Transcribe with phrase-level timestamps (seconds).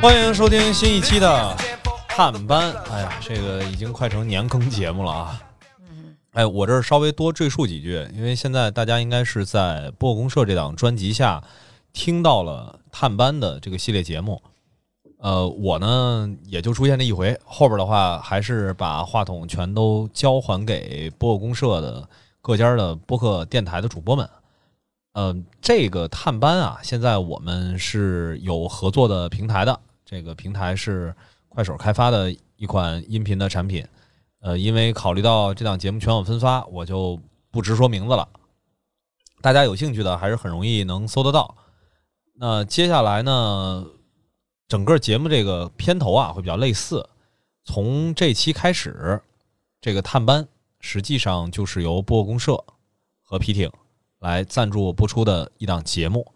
[0.00, 1.56] 欢迎收听新一期的
[2.08, 2.72] 探班。
[2.90, 5.42] 哎呀，这个已经快成年更节目了啊！
[6.32, 11.42] 哎，我这儿稍微多赘述几句，因为现在大家应该是在播客公社这档专辑下
[11.92, 14.40] 听到了探班的这个系列节目。
[15.18, 22.06] 呃，我呢也就出现这一回，后边的话还是把话筒全都交还给播客公社的
[22.42, 24.28] 各家的播客电台的主播们。
[25.14, 31.14] 呃，这个探班啊，现在我们是有合作的平台的，这个平台是
[31.50, 33.86] 快手开发的一款音频的产品。
[34.40, 37.20] 呃，因为考虑到这档节目全网分发，我就
[37.50, 38.28] 不直说名字了。
[39.42, 41.56] 大家有兴趣的还是很容易能搜得到。
[42.34, 43.84] 那接下来呢，
[44.68, 47.08] 整个节目这个片头啊会比较类似。
[47.64, 49.20] 从这期开始，
[49.80, 50.46] 这个探班
[50.78, 52.62] 实际上就是由播客公社
[53.22, 53.68] 和皮艇
[54.20, 56.32] 来赞助播出的一档节目。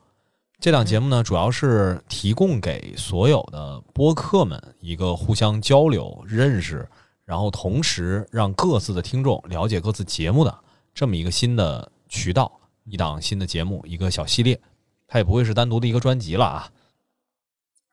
[0.61, 6.87] 这档节目呢，主要是提供给所有的播客们一个互相交流、认识。
[7.25, 10.59] 然后同时让各自的听众了解各自节目的
[10.93, 14.61] 这么一个新的渠道，一档新的节目，一个小系列，
[15.09, 16.71] 它也不会是单独的一个专辑了啊。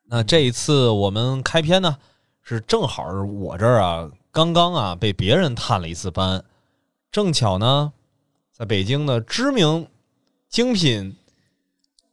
[0.03, 1.97] 那这一次我们开篇呢，
[2.41, 6.43] 是正好我这儿啊，刚刚啊被别人探了一次班，
[7.13, 7.93] 正巧呢，
[8.51, 9.87] 在北京的知名
[10.49, 11.15] 精品。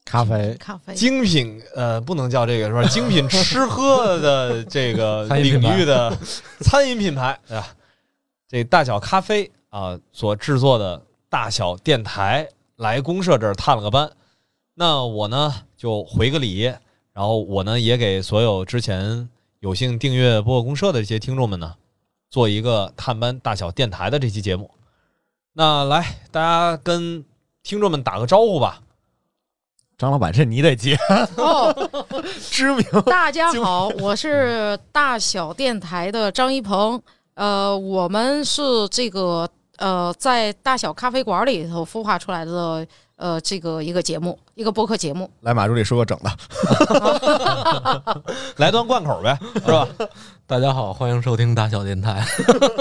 [0.04, 2.84] 咖啡，咖啡，精品，呃，不能叫这个是吧？
[2.92, 6.16] 精品吃喝的 这个领域的
[6.60, 7.68] 餐饮品牌，对吧？
[8.48, 12.46] 这大小咖啡啊所制作的大小电台
[12.76, 14.10] 来公社这儿探了个班，
[14.74, 16.62] 那我呢就回个礼，
[17.12, 19.28] 然后我呢也给所有之前
[19.60, 21.74] 有幸订阅播客公社的这些听众们呢，
[22.30, 24.70] 做一个探班大小电台的这期节目。
[25.54, 27.24] 那来，大家跟
[27.62, 28.82] 听众们打个招呼吧。
[29.96, 30.96] 张老板，这你得接
[31.36, 31.72] 哦。
[32.50, 37.00] 知名， 大家好， 我是大小电台的张一鹏。
[37.34, 45.28] 呃，我们是这个呃，在大小咖啡馆里头孵化出来的呃，这个一个节目，一个播客节目。
[45.40, 46.30] 来，马助理说个整的，
[48.56, 49.86] 来段贯口呗，是吧？
[50.46, 52.24] 大家好，欢迎收听大小电台。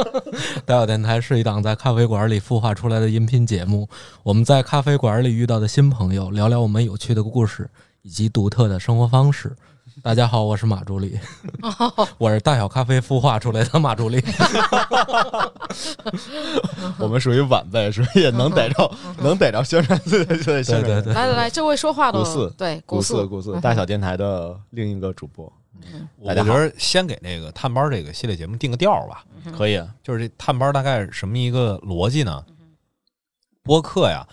[0.65, 3.89] 大小电台是一档在咖啡馆里孵化出来的音频节目。
[4.21, 7.69] 我们在咖啡馆里遇到的新朋友，聊聊我们有趣的故事
[8.03, 9.55] 以及独特的生活方式。
[10.03, 11.17] 大家好，我是马助理，
[12.19, 14.21] 我是大小咖啡孵化出来的马助理。
[16.99, 19.97] 我们属于晚辈，所以也能逮着，能逮着宣传
[21.05, 25.49] 来来来，这位说话的古四，对古四古四，大小电台的另一个主播。
[26.19, 29.23] 我觉得先给那个探班这个系列节目定个调吧，
[29.57, 29.81] 可以。
[30.03, 32.43] 就是这探班大概什么一个逻辑呢？
[33.63, 34.27] 播客呀，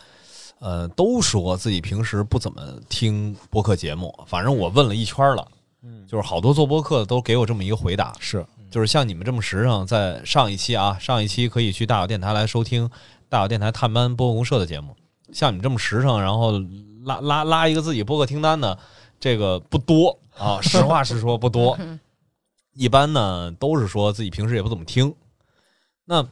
[0.58, 4.12] 呃，都说自己平时不怎么听播客节目。
[4.26, 5.46] 反正我问了一圈了，
[5.82, 12.88] 嗯，就是好多做播客的都给我这么一个回答，是，就是像你们这么实诚，在上一期啊，上一期可以去大小电台来收听
[13.28, 14.94] 大小电台探班播客公社的节目。
[15.32, 16.52] 像你们这么实诚，然后
[17.04, 18.78] 拉拉拉一个自己播客听单的，
[19.18, 20.18] 这个不多。
[20.36, 21.78] 啊，实话实说不多，
[22.72, 25.14] 一般呢都是说自己平时也不怎么听。
[26.06, 26.26] 那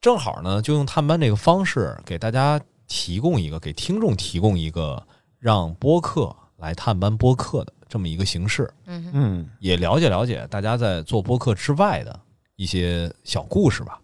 [0.00, 5.00] 正好呢，就用探班这个方式给大家提供一个，给听众提供一个
[5.38, 8.70] 让播客来探班播客的这么一个形式。
[8.86, 12.20] 嗯嗯，也了解了解大家在做播客之外的
[12.56, 14.00] 一些小故事吧。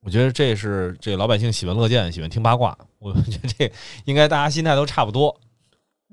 [0.00, 2.76] 我觉得这是这老百姓喜闻乐见，喜欢听八卦。
[2.98, 3.72] 我觉得这
[4.04, 5.38] 应该大家心态都差不多。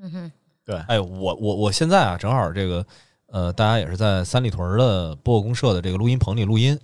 [0.01, 0.31] 嗯哼。
[0.65, 2.83] 对，哎，我我我现在啊，正好这个，
[3.27, 6.77] 呃，大家也是在三里屯的播客公社的这个录音棚里录音。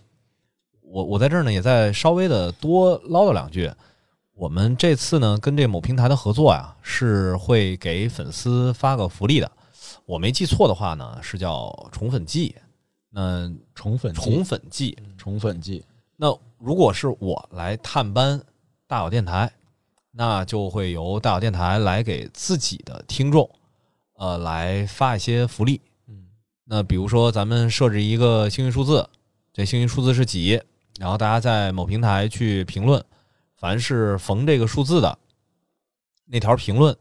[0.84, 3.72] 我我在这儿呢，也在稍微的多唠叨两句。
[4.36, 9.52] 我们这次呢，跟这某平台的合作呀，是会给粉丝发个福利的。
[10.12, 12.54] 我没记错的话呢，是叫宠粉季。
[13.10, 15.86] 那宠粉宠粉季，宠粉季。
[16.18, 18.38] 那如果是我来探班
[18.88, 19.50] 大小电台，
[20.12, 23.50] 那就会由大小电台来给自己的听众。
[24.16, 26.26] 呃，来发一些福利，嗯，
[26.66, 29.08] 那比如说咱们设置一个幸运数字，
[29.54, 30.62] 这幸运数字是几？
[31.00, 33.02] 然后大家在某平台去评论，
[33.56, 35.18] 凡是逢这个数字的
[36.26, 36.94] 那条评论，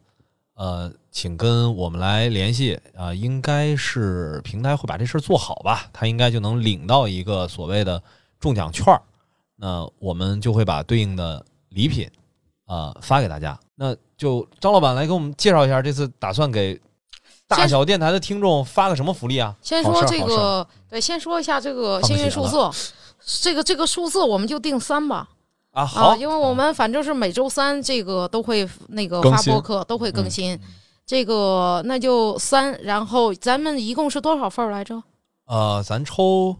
[0.54, 8.02] 呃，请跟我们来联系啊，应该是平台会把这事儿做好吧，他应该就能领到一个所谓的
[8.38, 9.02] 中奖券儿，
[9.56, 12.10] 那我们就会把对应的礼品
[12.66, 13.58] 啊发给大家。
[13.74, 16.80] 那就张老板来给我们介绍一下，这次打算给。
[17.48, 19.52] 大小电台的听众发个什么福利啊？
[19.60, 22.70] 先说这个，对，先说一下这个幸运数字，
[23.42, 25.28] 这个这个数字我们就定三吧。
[25.72, 30.56] 啊，好，因为我们反正是每周三这个都会那个发播客，都会更新。
[31.10, 35.02] 这个那就三，然后咱们一共是多少份儿来着？
[35.46, 36.54] 呃，咱抽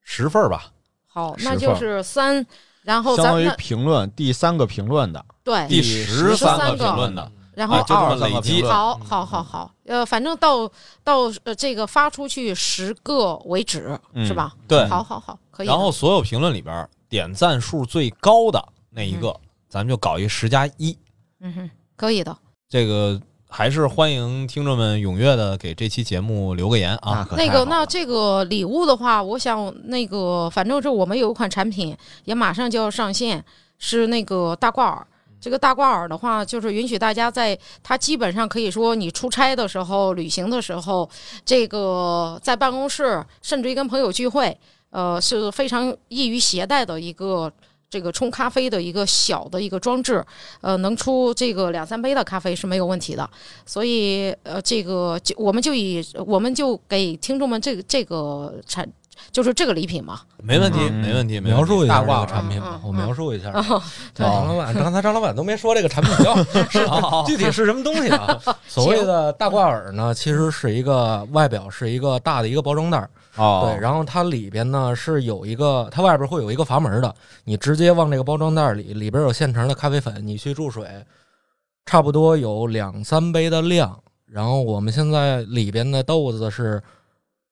[0.00, 0.72] 十份儿吧。
[1.06, 2.46] 好，那就是三，
[2.80, 8.16] 然后相当于评论第三个评论的，对，第十三三个评论的，然后啊，就这么二。
[8.16, 8.62] 累积。
[8.62, 10.66] 好，好，好，好，呃，反正到
[11.04, 14.54] 到呃这个发出去十个为止，嗯是吧？
[14.66, 15.66] 对，好好好，可以。
[15.66, 18.58] 然后所有评论里边点赞数最高的
[18.88, 20.96] 那一个，咱们就搞一十加一。
[21.40, 22.34] 嗯哼，可以的。
[22.70, 23.20] 这个
[23.54, 27.28] 还是欢迎听众们踊跃的给这期节目留个言啊。
[27.36, 31.94] 那个，那这个礼物的话，我想那个，反正是我们有一款产品
[32.24, 33.44] 也马上就要上线，
[33.78, 35.06] 是那个大挂耳。
[35.38, 41.06] 这个大挂耳的话，就是允许大家在它基本上可以说你出差的时候、旅行的时候，
[41.44, 44.56] 这个在办公室，甚至于跟朋友聚会，
[44.88, 47.52] 呃，是非常易于携带的一个。
[47.92, 50.24] 这个冲咖啡的一个小的一个装置，
[50.62, 53.28] 呃，能出这个两三杯的咖啡是没有问题的。
[53.66, 58.88] 所以，呃，这个就我们就以我们就给听众们这个这个产，
[59.30, 60.22] 就是这个礼品嘛。
[60.42, 63.52] 没问题，嗯没问题，描述一下这大挂个产品吧嗯，嗯我描述一下。
[64.14, 66.34] 张老板， 刚才张老板都没说这个产品叫
[66.70, 66.86] 是
[67.26, 68.40] 具体是什么东西啊？
[68.66, 77.14] 所谓的大挂耳呢，其实是一个外表是一个大的一个包装袋儿，哦，对，然后它里边呢是有一个，它外边会有一个阀门的，
[77.44, 80.86] 你直接往这个包装袋里，里边有现成的咖啡粉，你去注水，
[81.86, 83.98] 差不多有两三杯的量。
[84.26, 86.82] 然后我们现在里边的豆子是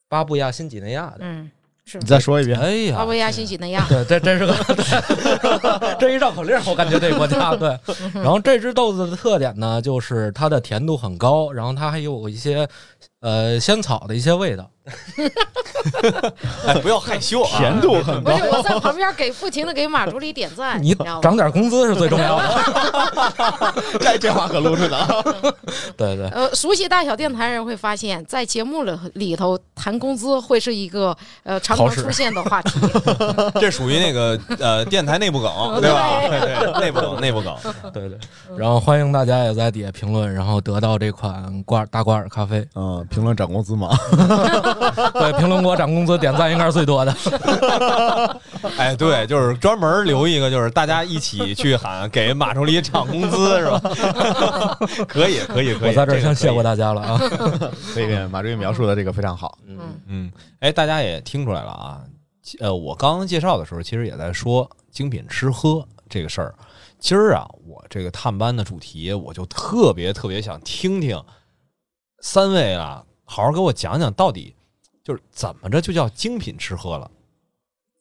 [0.09, 1.50] 巴布亚新几内亚的，嗯，
[1.85, 3.87] 是你再说一遍，哎呀，巴布亚新几内亚。
[3.88, 7.79] 对，这真是个对， 这一绕口令，我感觉这个国家对。
[8.15, 12.67] 然后这只豆子的特点呢，就是它的甜度很高，然后它还有一些
[13.21, 14.71] 呃仙草的一些味道。
[16.67, 20.95] 哎，不要害羞啊，甜度很高不是，我在旁边给不停的给马助理点赞，你？
[21.23, 23.75] 涨点工资是最重要的。
[24.01, 25.09] 这这话可露出呢。
[25.97, 32.79] 对对，呃，熟悉大小电台人会发现，在节目里里头谈工资会是一个呃常常出现的话题。
[33.61, 36.21] 这属于那个呃电台内部梗，对吧？
[36.29, 37.55] 对对，内部梗，内部梗。
[37.93, 38.19] 对对，
[38.57, 42.67] 然后欢迎大家也在底下评论，然后得到这款挂大挂耳咖啡。
[42.75, 43.91] 嗯，评论涨工资嘛，
[45.12, 47.15] 对，评论给我涨工资，点赞应该是最多的。
[48.79, 53.81] 哎，对，就是专门留一个，就是大家一起去喊给马助理涨工资，是吧？
[55.06, 55.91] 可以，可以，可以。
[55.91, 56.62] 我在这儿先谢过。
[56.62, 57.21] 大家了啊。
[57.94, 59.59] 这个马助理描述的这个非常好。
[59.67, 62.00] 嗯嗯，哎，大家也听出来了啊。
[62.59, 66.55] 呃，我刚刚介绍的时候，其实也在说精品吃喝这个事儿。
[66.99, 71.23] 今儿啊，我这个探班的主题，我就特别特别想听听
[72.21, 74.55] 三位啊，好好给我讲讲，到底
[75.02, 77.11] 就是怎么着就叫精品吃喝了。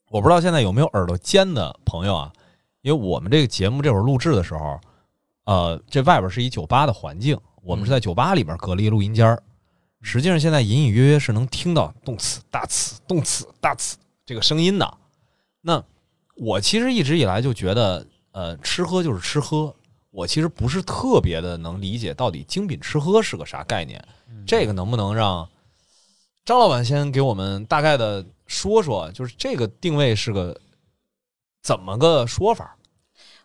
[0.10, 2.34] 我不知道现在有没有耳朵尖的朋友啊，
[2.82, 4.80] 因为我们这个节目这会儿录制的时候，
[5.46, 9.44] 呃，这外边是一酒吧的环境，我们是在酒吧里边隔了一录音间儿。
[10.02, 14.98] 实际上现在隐隐约约是能听到动词大词动词大词这个声音的。
[15.62, 15.84] 那
[16.36, 19.76] 我其实一直以来就觉得，呃，吃喝就是吃喝。
[20.12, 24.04] 我其实不是特别的能理解到底精品吃喝是个啥概念。
[24.48, 25.48] 这个能不能让
[26.50, 30.60] 张老板先给我们大概的说说，就是这个定位是个
[31.62, 32.76] 怎么个说法？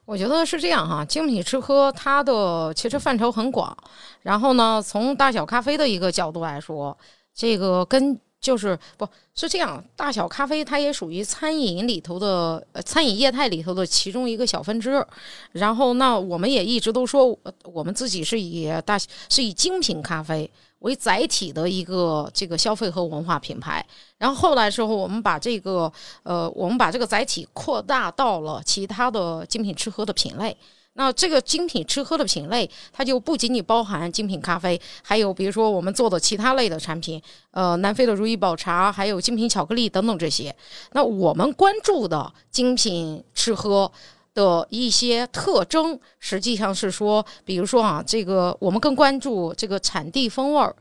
[0.07, 3.77] 我觉得是这样哈，精品吃喝它的其实范畴很广。
[4.23, 6.97] 然后呢，从大小咖啡的一个角度来说，
[7.35, 15.07] 这个跟就是不是这样，大小咖啡它也属于餐饮里头的餐饮业态里头的其中一个小分支。
[15.53, 20.51] 然后那我们也一直都说，我们自己是以大是以精品咖啡
[20.85, 23.85] 为载体的一个这个消费和文化品牌。
[24.19, 25.91] 然后后来之后，我们把这个
[26.23, 30.57] 呃，我们把这个载体扩大到了其他的精品吃喝的品类。
[30.97, 40.55] 那这个精品吃喝的品类，它就不仅仅包含精品咖啡，还有比如说我们做的其他类的产品，呃，南非的如意宝茶，还有精品巧克力等等这些。
[40.93, 43.91] 那我们关注的精品吃喝
[44.35, 50.75] 的一些特征，实际上是说，比如说啊，这个我们更关注这个产地风味儿。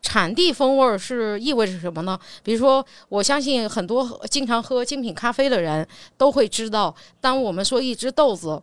[0.00, 2.18] 产地风味儿是意味着什么呢？
[2.42, 5.86] 比如说，我相信很多经常喝精品咖啡的人
[6.16, 8.62] 都会知道，当我们说一只豆子。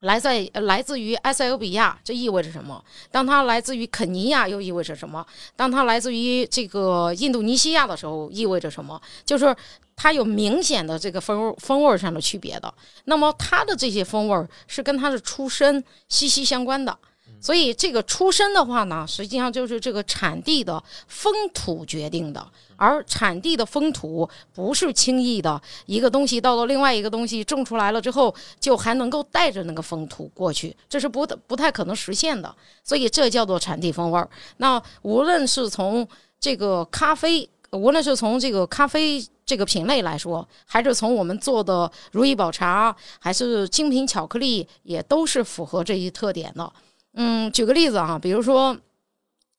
[0.00, 2.84] 来在来自于埃塞俄比亚，这意味着什么？
[3.10, 5.26] 当它来自于肯尼亚，又意味着什么？
[5.56, 9.00] 当它来自于这个印度尼西亚的时候，意味着什么？
[9.24, 9.56] 就是
[9.96, 12.72] 它有明显的这个风味风味上的区别的。
[13.06, 16.96] 那么它的这些风味儿是跟它的出身息息相关的。
[17.38, 22.44] 所以这个出身的话呢，实际上就是这个产地的风土决定的，
[22.76, 32.52] 而产地的风土不是轻易的一个东西到了另外一个东西种出来了之后，就还能够带着那个风土过去，这是不不太可能实现的。
[32.82, 34.28] 所以这叫做产地风味儿。
[34.56, 36.08] 那无论是从
[36.40, 46.72] 这个咖啡，无论是从这个咖啡这个品类来说，还是从我们做的如意宝茶，还是精品巧克力，也都是符合这一特点的。
[47.14, 48.76] 嗯，举个例子啊，比如说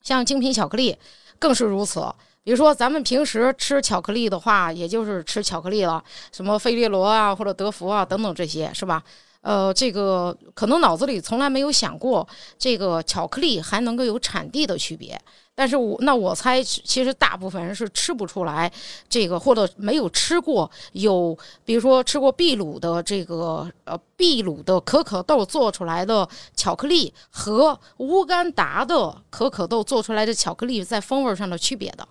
[0.02, 0.98] 像精品巧克力，
[1.40, 2.06] 更是如此。
[2.44, 9.04] 比如说咱们平时吃巧克力的话，也就是吃巧克力了，什么费列罗啊，或者德芙啊等等这些，是吧？
[9.42, 15.20] 呃，这个可能脑子里从来没有想过，这个巧克力还能够有产地的区别。
[15.60, 18.72] 但是我那我猜，其实大部分人是吃不出来
[19.10, 21.36] 这个，或者没有吃过有，
[21.66, 32.08] 比如说吃过秘鲁的这个呃秘鲁的可可豆做出来的巧克力和乌干达的可可豆做出来的巧克力在风味上的区别的。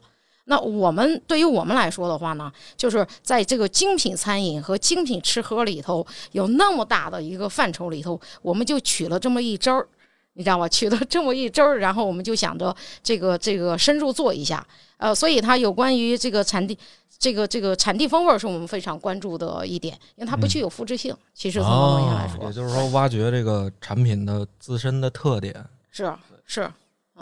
[0.47, 9.89] 那我们对于我们来说的话呢，就是在这个精品餐饮和精品吃喝里头有那么大的一个范畴里头，我们就取了这么一招儿。
[10.37, 10.69] 你知道吗？
[10.71, 14.65] 取了这么一周儿，然后我们就想着这个这个深入做一下，
[14.99, 16.79] 呃，所以它有关于这个产地，
[17.19, 21.17] 这个这个产地风味是我们非常关注的一点，因为它不具有复制性。
[21.35, 25.55] 其实从某种意义来说，也就是说，挖掘这个产品的自身的特点。
[25.91, 26.13] 是
[26.45, 26.71] 是，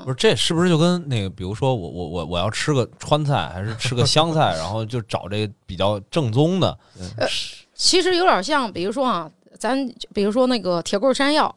[0.05, 6.77] 不是这是不是就跟那个，比如说我我我我要吃个川菜，还是吃个湘菜，然后就找这个比较正宗的？
[7.17, 7.29] 呃，
[7.75, 11.55] 其实有点像，比如说啊，咱比如说那个铁棍山药。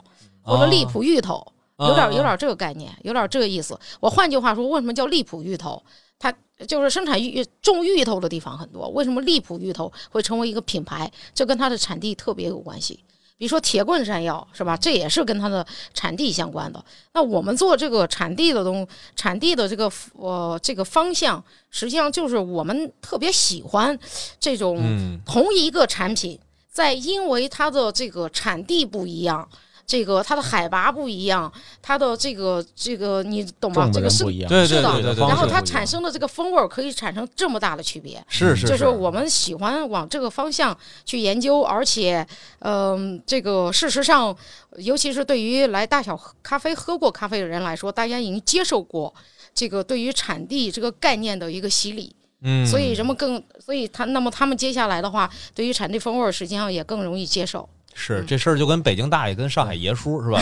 [0.47, 1.45] 或者荔浦芋头，
[1.77, 3.77] 有点有点这个概念，有点这个意思。
[3.99, 5.83] 我换句话说，为什么叫荔浦芋头？
[6.17, 6.33] 它
[6.67, 8.89] 就是生产芋种芋头的地方很多。
[8.89, 11.11] 为什么荔浦芋头会成为一个品牌？
[11.35, 13.03] 这跟它的产地特别有关系。
[13.37, 14.75] 比如说铁棍山药，是吧？
[14.75, 15.63] 这也是跟它的
[15.93, 16.83] 产地相关的。
[17.13, 23.95] 那我们做这个产地的东，产地的这个呃这个方向，实际上就是我们特别喜欢
[24.39, 24.81] 这种
[25.23, 26.39] 同一个产品，
[26.71, 29.47] 在因为它的这个产地不一样。
[29.87, 31.49] 这个它的海拔不一样，
[31.81, 33.89] 它的这个这个你懂吗？
[33.91, 35.25] 这个是不一样，对对对对。
[35.25, 38.67] 然后它产生的这个风味可以产生这么大的区别，是是。
[38.67, 42.27] 就是我们喜欢往这个方向去研究，而且，
[42.59, 44.35] 嗯，这个事实上，
[44.75, 49.13] 尤其是对于来大小咖啡喝过咖啡的人来说，大家已经接受过
[49.55, 57.69] 这个对于产地这个概念的一个洗礼，嗯，所以人们更，所以他那么他们接下来的话，对于产地风味实际上也更容易接受。
[57.99, 60.39] 是这事儿就跟北京大爷跟上海爷叔 是吧？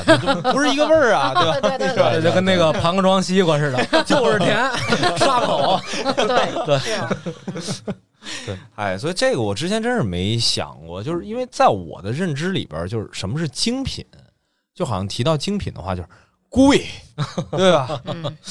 [0.52, 1.60] 不是一个味儿啊， 对吧？
[1.62, 4.70] 对对对，就跟那个庞庄西瓜似的， 就是甜，
[5.18, 5.80] 刷口。
[6.18, 6.80] 对对
[8.46, 14.06] 对，哎，所以这个我之前真是没想过，就是因为在我的认知里边，就是什么是精品，
[14.74, 16.10] 就好像提到精品的话就是
[16.50, 16.86] 贵，
[17.52, 18.02] 对吧？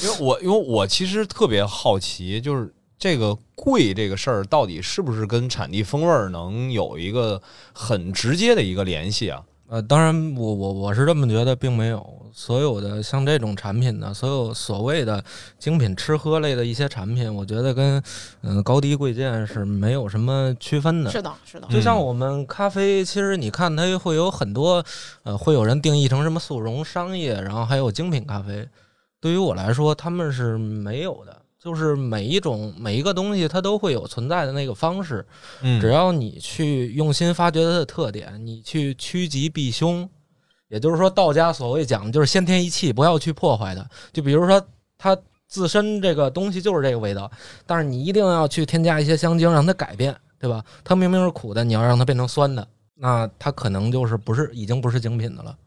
[0.01, 2.73] 因为我因为我其实特别好奇，就是。
[2.97, 7.41] 这个贵这个事儿到底是不是跟产地风味儿能有一个
[7.73, 9.43] 很直接的一个联系啊？
[9.67, 15.23] 呃，当然，我我我是这么觉得，并没有所有的像这种产品呢，所有所谓的
[15.57, 18.01] 精品吃喝类的一些产品，我觉得跟
[18.43, 21.09] 嗯高低贵贱是没有什么区分的。
[21.09, 21.67] 是的，是的。
[21.67, 24.85] 就像我们咖啡，其实你看它会有很多
[25.23, 28.69] 呃，会有人定义成什么速溶商业，然后还有精品咖啡。
[29.19, 31.35] 对于我来说，他们是没有的。
[31.65, 35.25] 就是每一种每一个东西，它都会有存在的那个方式。
[35.63, 40.07] 嗯，只要你去用心发掘它的特点，你去趋吉避凶，
[40.67, 43.83] 也就是说，道家所谓讲的就是先天一气，不要去破坏它。
[44.13, 44.63] 就比如说，
[44.95, 45.17] 它
[45.47, 47.31] 自身这个东西就是这个味道，
[47.65, 50.63] 但是你一定要去添加一些香精让它改变，对吧？
[50.83, 55.57] 它明明是苦的，你要让它变成酸的，那它可能就是不是已经不是精品的了。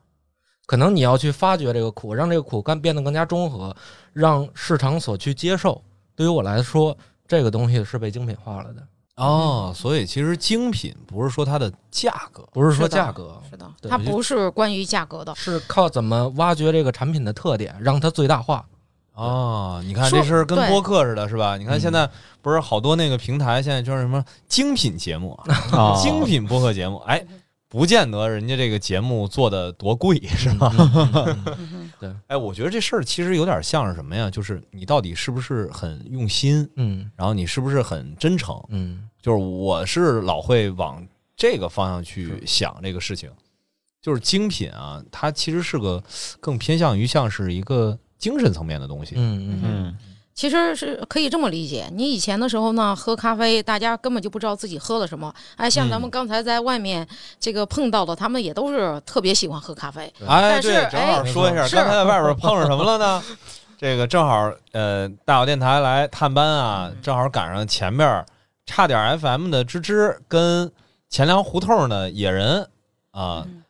[0.68, 3.74] 可能你要去发掘这个苦，让这个苦干变得更加中和，
[4.12, 5.82] 让市场所去接受。
[6.14, 6.94] 对于我来说，
[7.26, 8.82] 这个东西是被精品化了的
[9.16, 9.72] 哦。
[9.74, 18.62] 所以其实精品不是说它的价格，不是说价格，是的，它不是关于价格的，是靠怎么挖掘这个产品的特点，让它最大化。
[19.14, 21.56] 哦，你看这事儿跟播客似的，是吧？
[21.56, 22.06] 你看现在
[22.42, 25.32] 不是好多那个平台现在就是什么精品节目
[25.72, 27.24] 啊， 精品播客节目，哎。
[27.68, 30.72] 不见得人家这个节目做的多贵，是吧？
[32.00, 34.30] 对，哎，我觉得这事儿其实有点像是什么呀？
[34.30, 36.68] 就是你到底是不是很用心？
[36.76, 38.58] 嗯，然后你是不是很真诚？
[38.70, 41.06] 嗯，就是我是老会往
[41.36, 43.30] 这个方向去想这个事情。
[44.00, 46.02] 就是精品啊，它其实是个
[46.40, 49.16] 更偏向于像是一个精神层面的东西。
[49.18, 49.98] 嗯嗯嗯。
[50.38, 55.34] 其实是可以这么理解，你以前的时候呢，喝咖啡，大家根本就不知道自己喝了什么。
[55.56, 57.04] 哎，像咱们嗯刚才在外面
[57.40, 60.02] 这个碰到的，他们也都是特别喜欢喝咖啡。
[60.24, 63.20] 哎，对，正好哎说一下，是刚才在外边碰上什么了呢？
[63.76, 68.24] 这个正好，呃，大小电台来探班啊，正好赶上前面
[68.64, 70.70] 差点 FM 的芝芝跟
[71.10, 72.62] 钱粮胡同的野人
[73.10, 73.64] 啊，嗯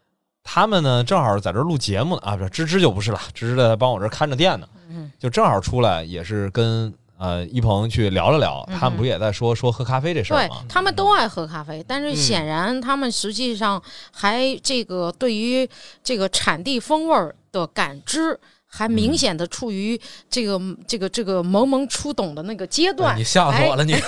[0.50, 10.64] 他们呢正好在这儿录节目呢啊，不是芝芝就不是了，芝芝在帮我这儿看着店呢，嗯，就正好出来也是跟呃一鹏去聊了聊，他们不也在说说喝咖啡这事儿对吗？
[10.67, 12.17] 他们都爱喝咖啡，但是嗯。
[12.17, 15.69] 显然他们实际上还这个对于
[16.02, 18.40] 这个产地风味儿的感知。
[18.71, 23.95] 还明显的处于这个、这个这个懵懵初懂的那个阶段，你吓死我了，你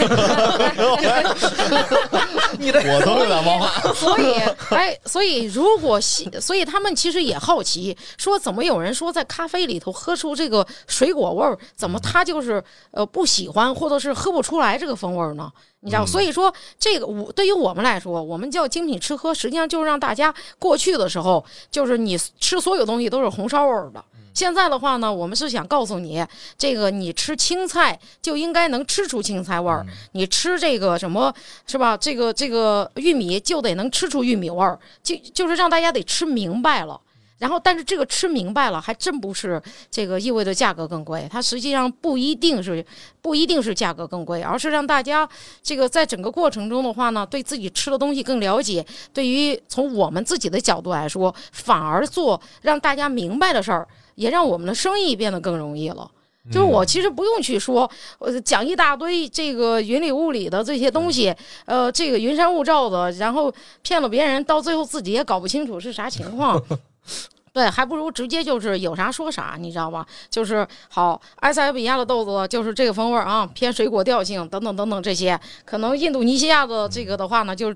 [2.68, 3.68] 我都有点忘话。
[3.94, 4.34] 所以，
[4.70, 15.50] 哎，所以如果喜，所以他们其实也好奇，说怎么有人说在咖啡里头喝出这个水果味儿，怎么他就是呃不喜欢，或者是喝不出来这个风味儿呢？
[15.80, 24.04] 你知道，嗯所以说这个我对于我们来说，我们叫精品吃喝，实际上就是让大家过去的时候，就是你吃所有东西都是红烧味儿的。
[24.32, 26.24] 现在的话呢，我们是想告诉你，
[26.56, 31.34] 这个你吃青菜就应该能吃出青菜味儿，你吃这个什么
[31.66, 31.96] 是吧？
[31.96, 37.00] 这个这个玉米就得能吃出玉米味儿，就就是让大家得吃明白了。
[37.40, 42.84] 然后，但是这个吃明白了，还真不是这个意味着价格更贵，它实际上不一定是
[43.22, 45.26] 不一定是价格更贵，而是让大家
[45.62, 48.84] 这个在整个过程中的话呢，对自己吃的东西更了解。
[49.14, 56.10] 对于从我们自己的角度来说，反而做让大家明白的事儿，也让我们的生意变得更容易了。
[56.50, 63.50] 就是我其实不用去说，呃，讲一大堆这个云里雾里的这些东西，呃，这个云山雾罩的，然后
[63.82, 66.62] 骗了别人，到最后自己也搞不清楚是啥情况。
[67.52, 70.06] 对，还不如直接就是有啥说啥，你知道吧？
[70.30, 75.38] 就是好，埃塞俄比亚的豆子就是这个风味儿啊，偏水果调性等等等等这些。
[75.64, 77.74] 可能印度尼西亚的这个的话呢，就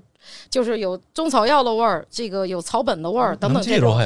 [0.50, 3.94] 就是有中草药的味儿，这个有草本的味儿等等这种。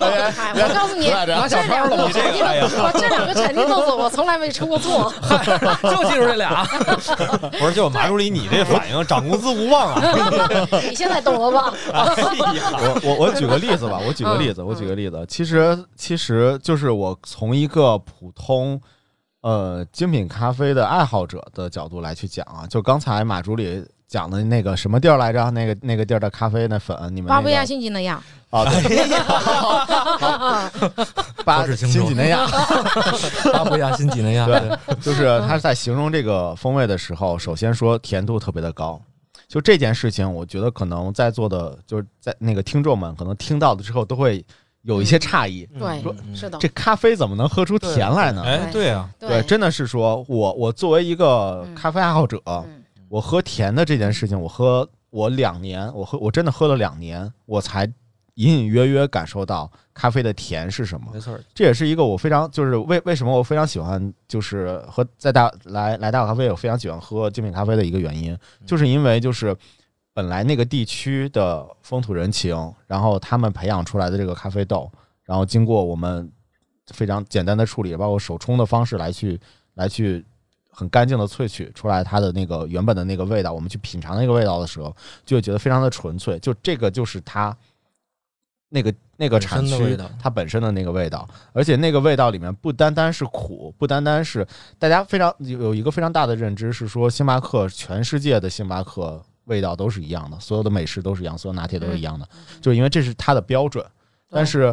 [0.00, 5.12] 我告诉你，拿这两个我这两个产地豆子我从来没出过错。
[5.82, 6.64] 就记住这俩。
[7.58, 10.02] 不是，就马助理，你这反应，涨工资无望啊！
[10.88, 11.72] 你现在懂了吧？
[11.92, 15.24] 我我我举个例子吧，我举个例子，嗯我举个例子。
[15.28, 18.80] 其实其实就是我从一个普通
[19.42, 25.48] 呃精品咖啡的爱好者的角度来去讲啊，就刚才马助理讲的那个什么地儿来着？
[25.52, 28.20] 那个那个地儿的咖啡那粉，你们巴布亚新几内亚，
[28.50, 29.06] 啊，对。
[31.44, 32.44] 巴都是清楚新几内亚，
[33.54, 34.60] 巴布亚新几内亚，对
[35.00, 39.00] 就是他在形容这个风味的时候，首先说甜度特别的高。
[39.46, 44.44] 就这件事情，我觉得可能在座的，就是在那个听众们可能听到了之后，都会
[44.82, 45.64] 有一些诧异。
[45.78, 48.42] 对说，是的，这咖啡怎么能喝出甜来呢？
[48.44, 51.74] 哎，对啊，对，真的是说我我作为一个嗯。
[51.76, 52.79] 咖啡爱好者，嗯
[53.10, 57.84] 我喝甜的这件事情，我喝我两年，我喝我真的喝了两年，我才
[58.34, 61.10] 隐隐约约感受到咖啡的甜是什么。
[61.12, 69.56] 没错儿，这也是一个我非常就是为为什么我非常喜欢就是和在大来来大咖啡，我非常喜欢喝精品咖啡的一个原因，就是因为就是
[70.14, 74.88] 本来那个地区的风土人情，然后他们培养出来的这个咖啡豆，
[75.24, 76.30] 然后经过我们
[76.94, 79.40] 非常简单的处理，包括手冲的方式来去
[79.74, 80.24] 来去
[80.70, 87.56] 很干净的萃取出来它的那个原本的那个味道，我们去品尝那个味道的时候，就会觉得非常的纯粹，就这个就是它
[88.68, 94.46] 那个那个产区它本身的那个味道，而且那个味道里面不单单是苦，不单单是
[94.78, 102.28] 大家非常有有一个非常大的认知是说，星巴克全世界的星巴克味道都是一样的，所有的美式都是一样，所有拿铁都是一样的，
[102.60, 103.84] 就是因为这是它的标准。
[104.32, 104.72] 但是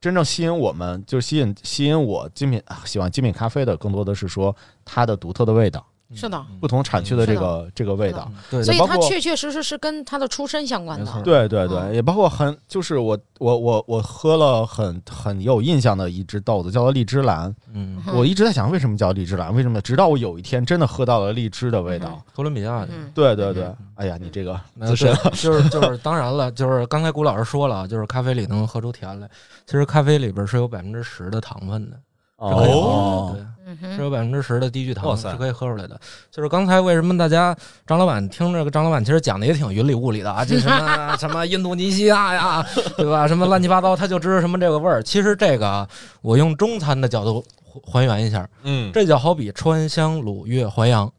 [0.00, 8.30] 真正吸引我们，就是吸引吸引我精品喜欢精品咖啡的，更多的是说它的独特的味道，是的，不同产区的这个这个味道。
[8.50, 11.22] 对所以它确确实实是跟它的出身相关的。
[11.22, 11.94] 对对对，嗯。
[11.94, 17.54] 也包括很就是我我我我喝了很很有印象的一只豆子，叫做荔枝蓝。
[17.72, 18.16] 嗯，嗯。
[18.16, 19.80] 我一直在想为什么叫荔枝蓝，为什么？
[19.82, 22.22] 直到我有一天真的喝到了荔枝的味道。
[22.34, 29.28] 哥伦比亚对对对，哎呀，你这个资深就是就是，当然了，就是刚才谷老师说了，就是咖啡里能喝出甜来。
[29.66, 32.00] 其实咖啡里边是有百分之十的糖分的，
[32.36, 33.36] 哦，
[33.76, 36.00] 是，有百分之十的低聚糖是可以喝出来的。
[36.30, 43.26] 就是刚才为什么大家张老板听这个张老板其实讲的也挺云里雾里的啊，这什么 什么印度尼西亚呀，对吧？
[43.26, 45.02] 什么乱七八糟，他就知道什么这个味儿。
[45.02, 45.88] 其实这个啊
[46.22, 47.44] 我用中餐的角度
[47.84, 51.12] 还原一下，嗯，这就好比川香鲁粤淮扬，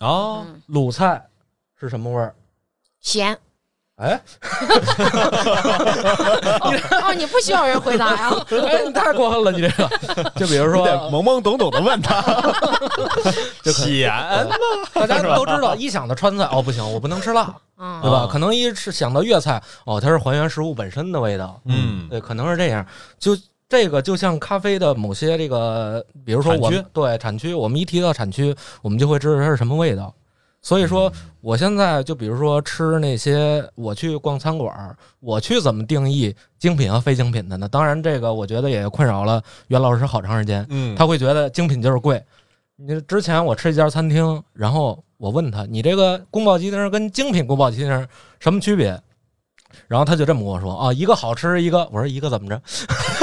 [0.00, 1.22] 哦，嗯鲁菜
[1.78, 2.34] 是什么味儿？
[3.00, 3.38] 咸，
[4.00, 4.18] 哎，
[7.02, 8.30] 哦，你不需要人回答呀。
[8.66, 9.90] 哎，你太过分了，你这个。
[10.40, 12.22] 就比如说得，懵懵懂懂的问他，
[13.62, 14.10] 就可钱
[14.94, 18.20] 大家都知道，一想到川菜，哦，不行，我不能吃辣，嗯对吧？
[18.20, 22.86] 啊可能一是想到粤菜，哦，它是还原食物本身的味道，嗯对，可能是这样。
[23.18, 23.36] 就
[23.68, 30.12] 这个，就像咖啡的某些这个，比如说我产对产区，我们一提到产区，我们就会知道它是什么味道。
[30.62, 37.66] 所以说，我现在就比如说吃那些，我去逛餐馆儿，我去怎么定义精品和非精品的呢？
[37.68, 40.66] 当然，这个我觉得也困扰了袁老师好长时间。
[40.68, 42.22] 嗯他会觉得精品就是贵。
[42.76, 49.00] 你之前我吃一家餐厅，然后我问他，你这个宫保鸡丁跟精品宫保鸡丁什么区别？
[49.86, 52.60] 然后他就这么跟我说啊，一个好吃，一个我说一个怎么着？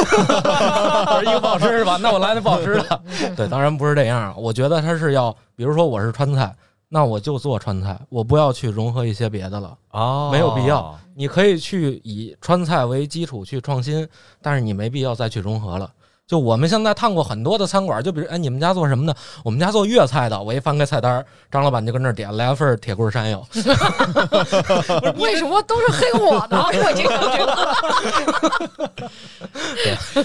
[0.07, 1.97] 我说一个不好吃是吧？
[2.01, 3.01] 那我来那不好吃的。
[3.35, 4.33] 对，当然不是这样。
[4.37, 6.55] 我觉得他是要，比如说我是川菜，
[6.89, 9.77] 那我就做川菜，我不要去融合一些别的了。
[9.89, 10.97] 啊，没有必要。
[11.15, 14.07] 你可以去以川菜为基础去创新，
[14.41, 15.91] 但是你没必要再去融合了。
[16.25, 19.15] 就我们现在探过很多的餐馆，就比如哎，你们家做什么的？
[19.45, 20.41] 我们家做粤菜的。
[20.41, 23.41] 我一翻开菜单，张老板就跟那儿点来份铁棍山药。
[25.17, 26.65] 为什么都是黑我呢？
[26.67, 29.09] 我经常觉得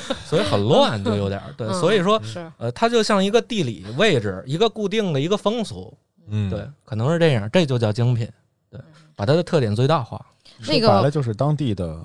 [0.26, 1.68] 所以很乱，就有点儿对。
[1.68, 2.20] 嗯所以说，
[2.58, 5.96] 呃，它就像一个地理位置，一个固定的一个风俗，
[6.34, 8.26] 嗯，对，可能是这样，这就叫精品，
[8.70, 8.80] 对，
[9.14, 10.24] 把它的特点最大化。
[10.66, 12.00] 那个白了个就是当地的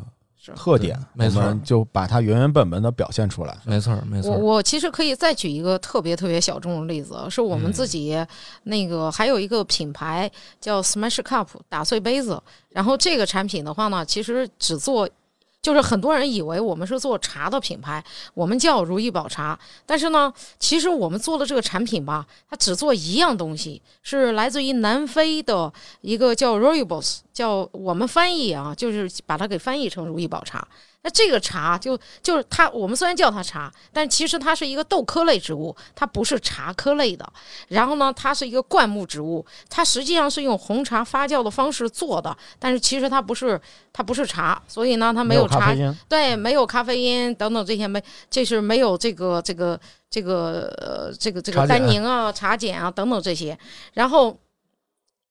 [0.54, 3.58] 特点，没错就把它原原本本的表现出来。
[3.64, 8.16] 没错，没我错，我我其实可以再举一个特别特别小众的例子，是我们嗯自己
[8.64, 15.10] 那个还有一个品牌叫 Smash Cup 打碎杯子，然后这个产品的话呢，其实只做。
[15.68, 18.02] 就是很多人以为我们是做茶的品牌，
[18.34, 30.66] 我们叫如意宝茶，但是呢，其实我们做的这个产品吧，它只做一样东西，是来自于南非的一个叫 Roybos，叫我们翻译啊，就是把它给翻译成如意宝茶。
[31.08, 37.26] 那这个茶就就是它，我们虽然叫它茶，但其实它是一个豆科类植物，它不是茶科类的。
[37.70, 43.58] 然后呢，它是一个灌木植物，它实际上是用红茶发酵的方式做的，但是其实它不是
[43.94, 45.74] 它不是茶，所以呢，它没有茶
[46.10, 53.58] 对，没有咖啡因等等这些没，这是没有这个这个这个呃这个这个单宁啊、茶碱啊等等这些。
[53.94, 54.38] 然后，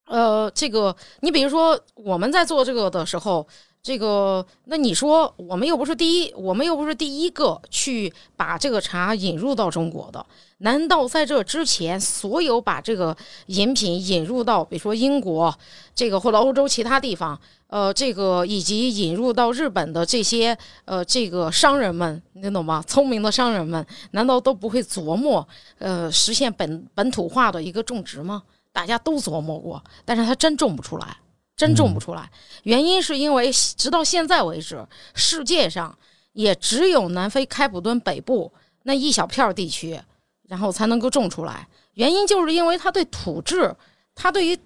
[0.07, 3.47] 呃，这个你比如说我们在做这个的时候，
[3.83, 10.25] 这个那你说我们又不是第一，我们又不是第一个去把这个茶引入到中国的。
[10.59, 15.55] 难道在这之前，所有把这个饮品引入到，比如说英国
[15.95, 22.83] 这个或者欧洲其他地方，呃，这个以及引入到日本的这些呃这个商人们，你懂吗？
[22.87, 28.41] 聪明的商人们，难道都不会琢磨呃实现本本土化的一个种植吗？
[28.73, 31.17] 大家都琢磨过，但是它真种不出来，
[31.57, 32.29] 真种不出来。
[32.63, 35.97] 原因是因为直到现在为止，世界上
[36.33, 38.49] 也只有南非开普敦北部
[38.83, 39.99] 那一小片儿地区，
[40.47, 41.67] 然后才能够种出来。
[41.95, 43.75] 原因就是因为它对土质，
[44.13, 44.57] 它对于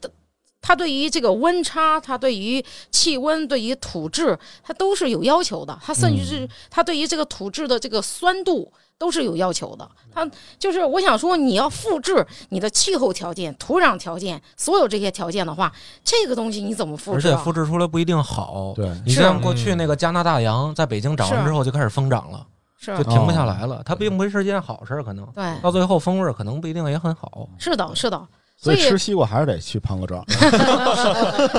[0.59, 5.79] 它对于这个温差，它对于气温、对于土质，它都是有要求的。
[5.81, 8.71] 它甚至是它对于这个土质的这个酸度
[9.01, 9.89] 都是有要求的。
[10.13, 17.33] 它就是我想说，你要复制你的气候条件、土壤条件，所有这些条件的话，这个东西你怎么复制、啊？
[17.33, 18.73] 而且复制出来不一定好。
[18.75, 22.45] 对你像过去那个加拿大羊，在北京长完之后就开始疯长了，
[22.77, 23.81] 是就停不下来了。
[23.83, 27.49] 它并不是件好事儿，可能对，到最后风味儿可能不一定也很好。
[27.57, 28.21] 是的，是的。
[28.61, 30.23] 所以吃西瓜还是得去庞各庄。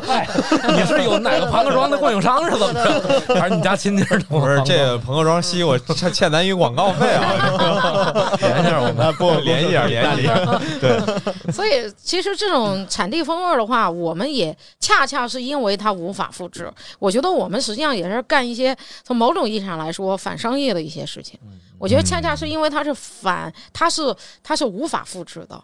[0.06, 0.24] 嗨，
[0.72, 3.34] 你是有哪个庞各庄的供应商是怎么着？
[3.34, 4.04] 还是你家亲戚？
[4.28, 9.12] 不是这个庞各庄西瓜欠欠咱一个广告费啊，联系上我们。
[9.14, 10.36] 不联系一下，联系一下。
[10.80, 16.72] 对所以，其实这种产地风味儿的话，我们也恰恰是因为它无法复制。
[17.00, 21.36] 我觉得我们实际上也是干一些从某种意义上来说反商业的一些事情。
[21.78, 25.60] 我觉得恰恰是因为它是反，它是它是无法复制的，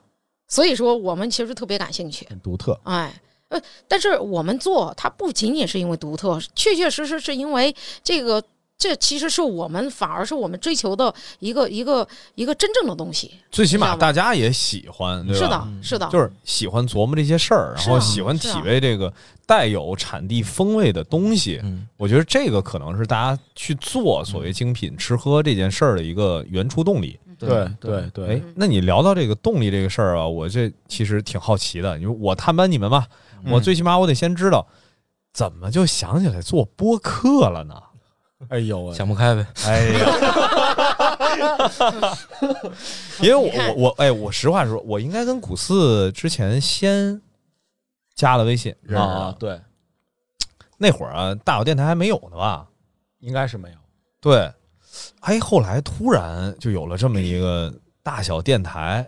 [0.49, 2.27] 所以说我们其实特别感兴趣。
[2.29, 2.81] 很独特。
[2.85, 3.15] 哎，
[3.51, 8.43] 呃，但是我们做它不仅仅是因为独特，确确实实是因为这个，
[8.77, 13.33] 这其实是我们反而是我们追求的一个一个一个真正的东西。
[13.51, 15.39] 最起码大家也喜欢，对吧？
[15.39, 19.13] 是的，是的，就是喜欢琢磨这些事儿，然后喜欢体味这个
[19.47, 21.61] 带有产地风味的东西。
[21.63, 27.19] 嗯，我觉得这个可能是大家去做所谓精品吃喝这件事儿的一个原初动力。
[27.39, 31.99] 对对对哎，，那你聊到这个动力这个事儿啊，我这其实挺好奇的。
[31.99, 33.07] 因为我探班你们嘛，
[33.45, 34.67] 嗯我最起码我得先知道
[35.33, 37.75] 怎么就想起来做播客了呢？
[38.51, 39.47] 哎呦喂，想不开呗。
[39.67, 40.07] 哎呀，
[43.21, 47.21] 因为我我我哎，我实话说，我应该跟古四之前先
[48.15, 49.61] 加了微信啊，对，
[50.77, 52.69] 那会儿啊，大小电台还没有呢吧？
[53.19, 53.77] 应该是没有。
[54.21, 54.53] 对，
[55.29, 57.71] 哎，后来突然就有了这么一个
[58.03, 59.07] 大小电台，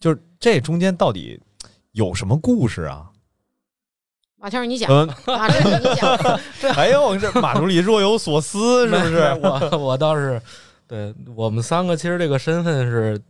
[0.00, 1.38] 就是这中间到底
[1.92, 3.10] 有什么故事啊？
[4.38, 6.16] 马天儿你讲，嗯，马天儿你讲，
[6.74, 9.18] 哎呦，这马助理若有所思， 是不是？
[9.42, 10.40] 我我倒是，
[10.88, 13.20] 对我们三个其实这个身份是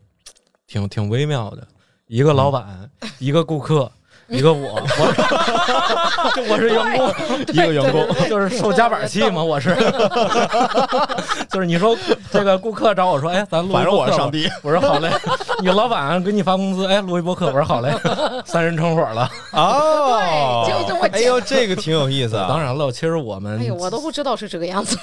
[0.68, 1.66] 挺挺微妙的，
[2.07, 3.90] 一个老板，一个顾客。
[4.28, 7.14] 一个我，我 就我是员工，
[7.52, 9.74] 一个员工，就是受夹板气嘛，我是
[11.50, 11.96] 就是你说
[12.30, 14.48] 这个顾客找我说，哎，咱录一反正播客吧我是上帝。
[14.62, 15.10] 我说好嘞，
[15.60, 17.92] 你老板给你发工资，哎，录一播客，我说好嘞，
[18.44, 19.28] 三人成伙了。
[19.52, 22.46] 哦，对就这么哎呦，这个挺有意思啊。
[22.48, 24.96] 当然了，其实我们，哎呦，我都不知道是这个样子，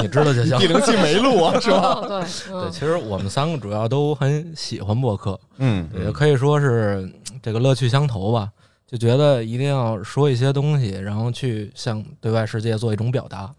[0.00, 0.66] 你知道就行地。
[0.66, 1.78] 灵气没录啊，是吧？
[1.82, 7.08] 哦对，对，嗯其实我们三个主要都很喜欢播客，嗯也可以说是
[7.42, 8.50] 这个乐趣相投吧。
[8.86, 13.50] 就觉得一定要说一些东西，然后去向对外世界做一种表达。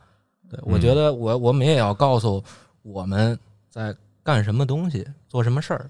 [0.48, 2.44] 对我觉得我我们也要告诉
[2.84, 5.90] 我们在干什么东西，做什么事儿。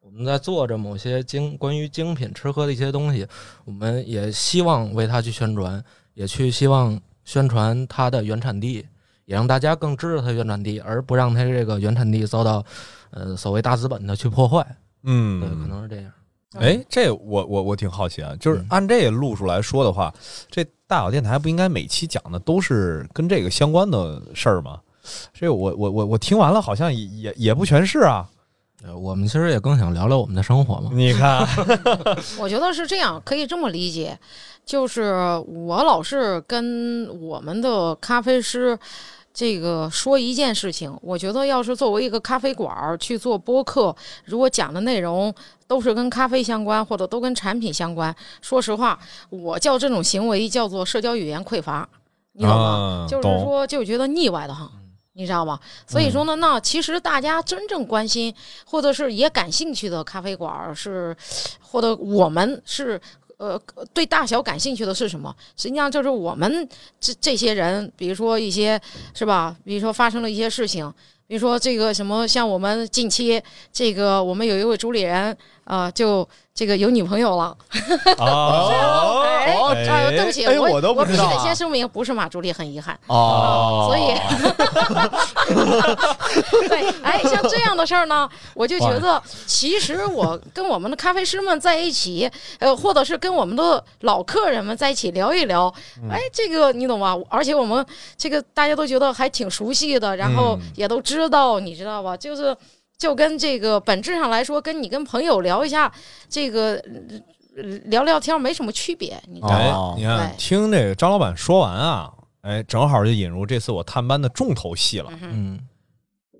[0.00, 3.26] 我们在做着某些精关于精品吃喝的一些东西，
[3.64, 8.86] 我们也希望为它去宣传，也去希望宣传它的原产地，
[9.24, 12.62] 也让大家更知道它的原产地，而不让它这个原产地遭到
[13.08, 14.76] 呃所谓大资本的去破坏。
[15.04, 16.12] 嗯，对，可能是这样。
[16.58, 20.12] 哎，这我我我挺好奇啊，就是嗯按这个路数来说的话，
[20.50, 24.78] 这大小电台不应该每期讲的都是跟这个相关的事儿吗？
[25.32, 28.28] 这我我我我听完了，好像也也也不全是啊。
[28.84, 30.90] 呃，我们其实也更想聊聊我们的生活嘛。
[30.92, 31.46] 你看，
[32.36, 34.18] 我觉得是这样，可以这么理解，
[34.66, 35.12] 就是
[35.46, 38.76] 我老是跟我们的咖啡师
[39.34, 43.94] 这个说一件事情，我觉得要是作为一个咖啡馆儿去做播客，
[44.26, 45.34] 如果讲的内容
[45.66, 48.98] 都是跟咖啡相关，或者都跟产品相关，说实话，
[49.30, 51.88] 我叫这种行为叫做社交语言匮乏，
[52.32, 53.06] 你懂吗？
[53.06, 54.68] 啊就是说，就觉得腻歪的很，
[55.14, 55.58] 你知道吗？
[55.86, 58.34] 所以说呢，那其实大家真正关心
[58.66, 61.16] 或者是也感兴趣的咖啡馆儿是，
[61.60, 63.00] 或者我们是。
[63.42, 63.60] 呃，
[63.92, 65.34] 对大小感兴趣的是什么？
[65.56, 66.68] 实际上就是我们
[67.00, 68.80] 这这些人，比如说一些
[69.14, 69.56] 是吧？
[69.64, 70.88] 比如说发生了一些事情，
[71.26, 77.56] 比如说这个什么，像我们近期这个，我们有一位主理人啊、就这个有女朋友了。
[78.18, 79.74] 哦哎，哦啊
[80.10, 82.98] 对不起，哎我我都不必须知道啊得先声明，不是马助理，很遗憾。
[83.06, 84.14] 哦所以，
[86.68, 95.72] 对，哎，像这样的事儿呢，我就觉得，其实我跟我们的咖啡师们在一起，呃，或者是跟我们的老客人们在一起聊一聊，
[96.10, 97.16] 哎，这个你懂吧？
[97.28, 97.84] 而且我们
[98.16, 102.16] 这个大家都觉得还挺熟悉的，然后也都知道，你知道吧？
[102.16, 102.56] 就是
[103.02, 105.92] 就跟这个本质上来说，跟你跟朋友聊一下
[106.28, 106.82] 这个。
[107.54, 109.56] 呃聊聊天没什么区别，你知道吗？
[109.58, 112.10] 哎哦，你看，听这个张老板说完啊，
[112.40, 115.12] 哎，正好就引入这次我探班的重头戏了。
[115.20, 115.60] 嗯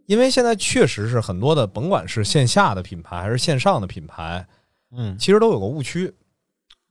[0.07, 4.47] 因为现在确实是很多的，甭管是线下的品牌还是线上的品牌，
[4.97, 6.11] 嗯其实都有个误区，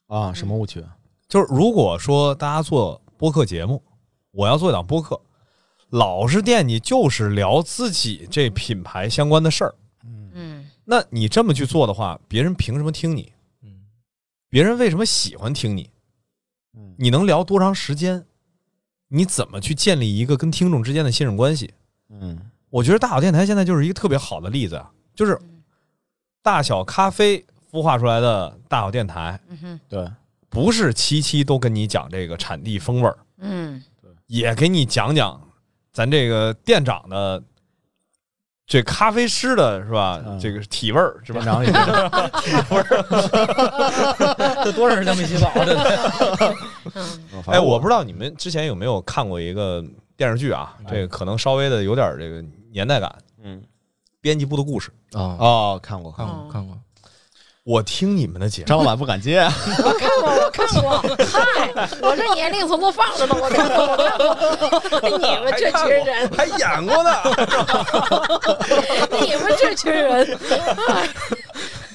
[0.05, 0.85] 啊，什么误区？
[1.27, 3.81] 就是如果说大家做播客节目，
[4.29, 5.19] 我要做一档播客，
[5.91, 9.75] 老是惦记就是聊自己这品牌相关的事儿，
[10.33, 13.31] 嗯那你这么去做的话，别人凭什么听你？
[13.63, 13.85] 嗯
[14.49, 15.89] 别人为什么喜欢听你？
[16.75, 18.25] 嗯你能聊多长时间？
[19.09, 21.73] 你怎么去建立一个跟听众之间的信任关系？
[22.09, 25.37] 嗯我觉得大小电台现在就是一个特别好的例子啊，就是
[26.41, 30.09] 大小咖啡孵化出来的大小电台，嗯哼对，
[30.47, 33.83] 不是期期都跟你讲这个产地风味儿，嗯
[34.27, 35.39] 也给你讲讲
[35.93, 37.41] 咱这个店长的
[38.65, 40.21] 这咖啡师的是吧？
[40.25, 41.53] 嗯这个体味儿是吧店？
[41.53, 41.71] 长也
[44.63, 46.55] 这多少时间没洗澡的？
[46.95, 49.83] 嗯哎，我不知道你们之前有没有看过一个
[50.15, 50.75] 电视剧啊？
[50.85, 53.61] 哎这个可能稍微的有点这个年代感，嗯
[54.21, 54.89] 编辑部的故事。
[55.11, 56.77] 啊，哦，看过，看过看过，
[57.63, 61.41] 我听你们的节目，张老板不敢接，我看过，我看过，嗨，
[62.01, 67.11] 我这年龄层都放着呢，我看过，我看过，你们这群人，还演过呢。
[69.11, 70.39] 你们这群人，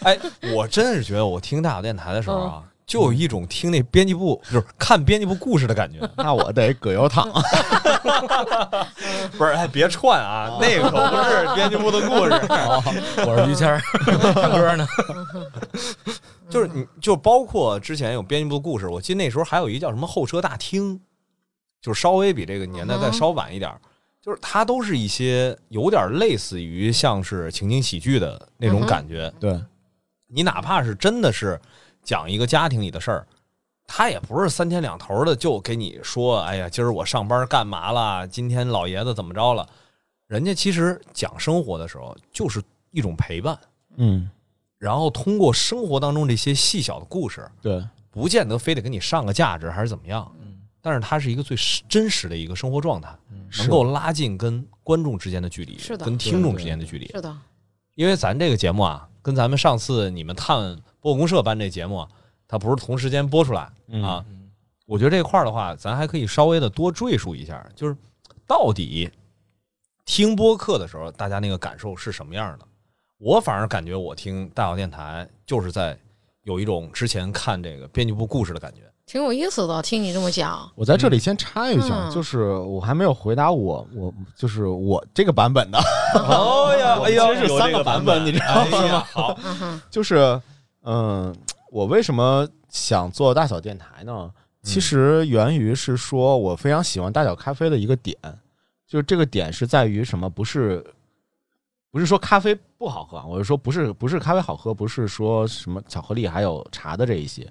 [0.05, 0.17] 哎，
[0.55, 6.09] 我真是觉得我听大小电台的时候啊，就有一种听那编辑部，就是看编辑部故事的感觉。
[6.17, 7.29] 那我得葛优躺。
[9.37, 12.31] 不是，哎，别串啊，那个可不是编辑部的故事。
[13.27, 13.81] 我是于谦儿，
[14.35, 14.87] 唱歌呢。
[16.49, 21.01] 就是你，就包括之前有编辑部的故事，我记得那时候还有一叫什么候车大厅，
[21.83, 23.81] 就是稍微比这个年代再稍晚一点儿，
[24.23, 29.31] 就是它都是一些有点类似于像是情景喜剧的那种感觉。
[29.41, 29.61] 对，
[30.29, 31.61] 你哪怕是真的是
[32.07, 33.27] 讲一个家庭里的事儿，
[33.87, 38.27] 他也不是三天两头的就给你说，哎呀，今儿我上班干嘛了？
[38.29, 39.69] 今天老爷子怎么着了？
[40.29, 43.59] 人家其实讲生活的时候，就是一种陪伴，
[43.97, 44.31] 嗯，
[44.79, 50.33] 然后通过生活当中这些细小的故事，对，不见得非得给你上个价值还是怎么样，
[50.81, 53.13] 但是它是一个最实真实的一个生活状态，
[53.59, 56.05] 能够拉近跟观众之间的距离，是的。
[56.05, 57.09] 跟听众之间的距离。
[57.09, 57.37] 是的，
[57.97, 62.09] 因为咱这个节目啊，跟咱们上次你们探播公社办这节目啊，
[62.47, 64.25] 它不是同时间播出来嗯啊。
[64.87, 67.97] 我觉得这块儿的话，咱还可以稍微的多赘述一下，就是
[68.47, 69.11] 到底
[70.05, 72.65] 听播客的时候，大家那个感受是什么样的？
[73.19, 75.99] 我反而感觉我听大小电台就是在
[76.43, 78.83] 有一种之前看这个编辑部故事的感觉。
[79.07, 79.81] 挺有意思的。
[79.81, 85.79] 听你这么讲，我在这里先插一下，嗯就是我还没有回答我我就是我这个版本的，
[86.19, 89.39] 哦呀哎呀是三个版本你知道吗好，
[89.89, 90.41] 就是
[90.83, 91.35] 嗯，
[91.71, 94.31] 我为什么想做大小电台呢？
[94.63, 98.17] 其实源于是说我非常喜欢大小咖啡的一个点，
[98.89, 100.29] 就是这个点是在于什么？
[100.29, 100.85] 不是
[101.93, 107.47] 不是说咖啡不好喝啊，我是说不是不是咖啡好喝，不是说什么巧克力还有茶的这一些。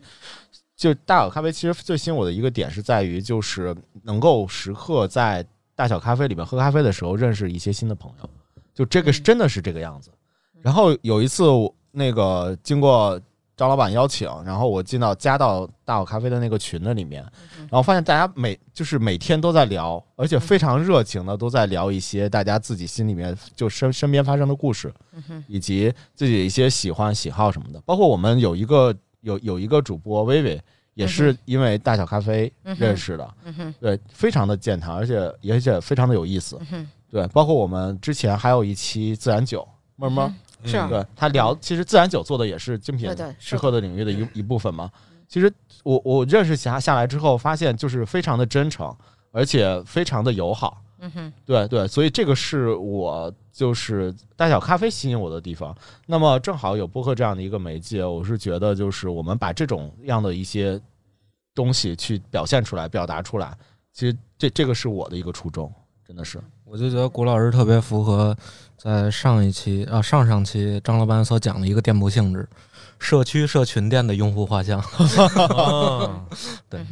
[0.76, 8.30] 就大小咖啡其实最吸引我的一个点是在于，就是能够时刻在大小咖啡里面喝咖啡的时候认识一些新的朋友，
[8.74, 10.10] 就这个是真的是这个样子。
[10.62, 13.20] 然后有一次我那个经过
[13.56, 17.24] 张老板邀请，然后我进到加到大小咖啡的那个群的里面，
[17.58, 24.94] 然后发现大家每就是每天都在聊，而且非常热情的都在聊一些大家自己心里面就身身边发生的故事，
[25.48, 27.80] 以及自己的一些喜欢喜好什么的。
[27.86, 28.94] 包括我们有一个
[29.26, 30.62] 有有一个主播薇薇，
[30.94, 35.18] 也是因为大小咖啡认识的，嗯哼，对，非常的健谈，而且
[35.52, 36.60] 而且非常的有意思。
[36.72, 40.34] 嗯，对，包括我们之前还有一期自然酒，么么。
[40.64, 43.08] 对他聊，其实自然酒做的也是精品
[43.38, 44.90] 吃喝的领域的一一部分嘛。
[45.28, 45.52] 其实
[45.84, 48.92] 我我认识下下来之后，发现就是非常的真诚，
[49.32, 50.82] 而且非常的友好。
[51.06, 55.76] 嗯哼，对对，所以这个是我就是大小咖啡吸引我的地方。
[56.08, 60.82] 那么正好有播客这样的一个媒介，我是觉得就是我们把这种样的一些
[61.54, 63.56] 东西去表现出来、表达出来，
[63.94, 65.72] 其实这这个是我的一个初衷，
[66.08, 66.42] 真的是。
[66.64, 68.36] 我就觉得谷老师特别符合
[68.76, 72.50] 在上一期啊上上期张老板所讲的一个店铺性质，
[72.98, 74.80] 社区社群店的用户画像。
[74.80, 76.26] 啊
[76.68, 76.84] 对。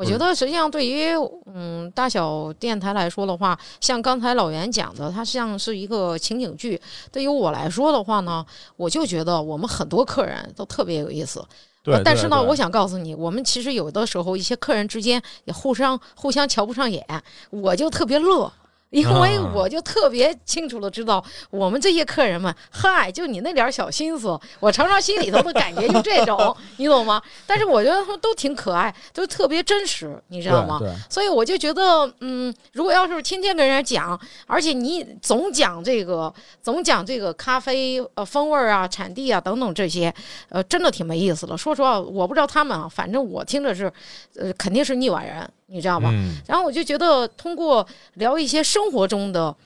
[0.00, 1.10] 我觉得实际上对于
[1.54, 6.80] 嗯大小电台来说的话，像刚才老袁讲的，它像是一个情景剧。
[7.12, 8.42] 对于我来说的话呢，
[8.76, 11.44] 我就觉得我们很多客人都特别有意思。
[11.82, 17.04] 对呃，但是呢，我想告诉你，我们其实有的时候一些客人之间也互相互相瞧不上眼，
[17.50, 18.50] 我就特别乐。
[18.90, 27.22] 因为啊我就特别清楚的知道，我们这些客人们，嗨，就你那点儿小心思，我常常心里头的感觉就这种， 你懂吗？
[27.46, 30.80] 但是我觉得他们都挺可爱，都特别真实，你知道吗？
[31.08, 40.12] 所以我就觉得，嗯，如果要是天天跟人家讲，而且你总讲这个，总讲这个咖啡呃风味儿啊、产地啊等等这些，
[40.48, 41.56] 呃，真的挺没意思的。
[41.56, 43.92] 说实话，我不知道他们啊，反正我听着是，
[44.36, 46.10] 呃，肯定是腻歪人，你知道吧？
[46.12, 49.56] 嗯然后我就觉得通过聊一些生活中的。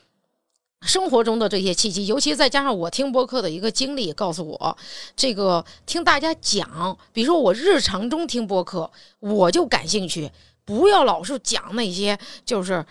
[0.86, 4.76] 生活中的这些契机，尤其再加上我听播客的一个经历，告诉我，
[5.16, 10.30] 这个听大家讲，比如说我日常中听播客，我就感兴趣，
[10.62, 12.84] 不要老是讲那些就是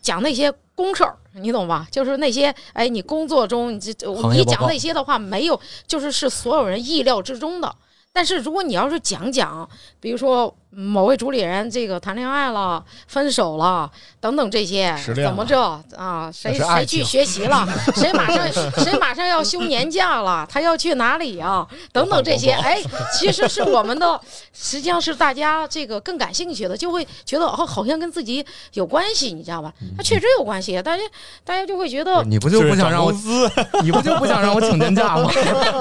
[0.00, 1.86] 讲那些公事儿，你懂吧？
[1.90, 3.92] 就是那些哎，你工作中你这
[4.32, 7.76] 你讲那些的话，没有就是是所有人意料之中的。
[8.14, 9.68] 但是如果你要是讲讲，
[10.00, 16.30] 比如说某位主理人这个谈恋爱了、分手了等等这些，怎么着啊？
[16.30, 17.66] 谁谁去学习了？
[17.96, 18.46] 谁马上
[18.84, 20.46] 谁马上要休年假了？
[20.50, 21.66] 他要去哪里啊？
[21.92, 22.78] 等等这些，哎，
[23.18, 24.20] 其实是我们的，
[24.52, 29.72] 实际上是大家这个更感兴趣的，就会觉得哦，好像跟自己有关系，你知道吧？
[29.96, 31.02] 他确实有关系，大家
[31.42, 33.50] 大家就会觉得你不就不想让我，司
[33.82, 35.30] 你不就不想让我请年假吗？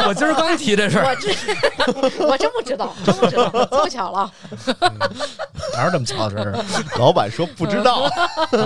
[0.07, 1.05] 我今儿刚提这事儿。
[1.05, 4.31] 我这我真不知道，真不知道，这么巧了。
[5.73, 6.65] 哪有这么巧的事儿？
[6.99, 8.09] 老板说不知道，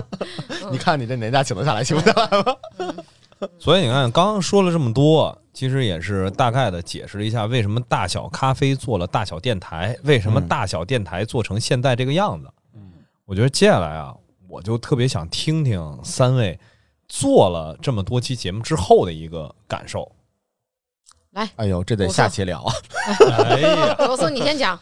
[0.71, 2.55] 你看你这年假请得下来，请不下来吗？
[3.57, 12.49] 所以你看，刚刚说了这么多，其实也是大概的解释了一下为什么大小咖啡做了大小电台，为什么嗯大小电台做成现在这个样子。
[12.75, 12.91] 嗯
[13.25, 14.13] 我觉得接下来啊，
[14.47, 16.59] 我就特别想听听三位
[17.07, 20.11] 做了这么多期节目之后的一个感受。
[21.31, 22.73] 来哎呦，这得下期聊啊！
[23.45, 24.77] 哎呀，罗松，你先讲。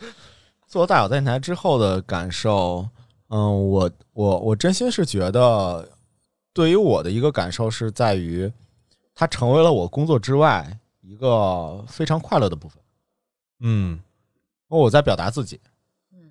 [0.68, 2.88] 做大小电台之后的感受，
[3.30, 5.88] 嗯，我我我真心是觉得，
[6.54, 8.52] 对于我的一个感受是在于，
[9.16, 12.78] 它成为了我工作之外一个非常快乐的部分。
[13.62, 14.00] 嗯
[14.70, 15.58] 因为我在表达自己，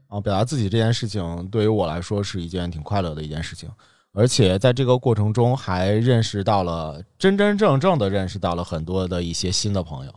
[0.09, 3.71] 啊，表达自己这件事情对于我来说是一件挺快乐的一件事情，
[4.13, 10.15] 而且在这个过程中还认识到了真真正正的认识到了很多的一些新的朋友，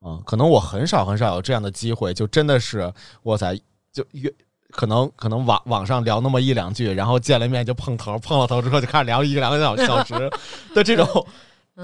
[0.00, 2.92] 啊，可能我很少很少有这样的机会，就真的是
[3.24, 3.54] 哇塞，
[3.92, 4.32] 就约
[4.70, 10.30] 可能可能网网上聊那么一两句，然后见了面就碰头，碰了头之后就开始聊一个两个小小时
[10.74, 11.26] 的这种。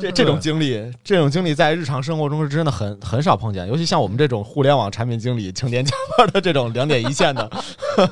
[0.00, 7.50] 这这种经历，这种经历在日常生活中是真的很很少碰见，尤其像我们这种互联网产品经理，成天加班的这种两点一线的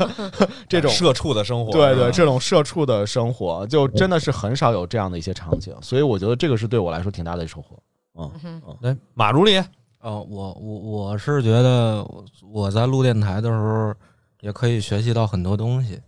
[0.68, 7.78] 这种社畜的生活，对对，这种社畜的生活，就真的是很少有这样的一些场景，所以我觉得这个是对我来说挺大的收获。
[8.18, 9.59] 嗯嗯嗯，来马助理，
[10.01, 12.05] 哦，我我我是觉得
[12.51, 13.94] 我在录电台的时候
[14.40, 16.01] 也可以学习到很多东西。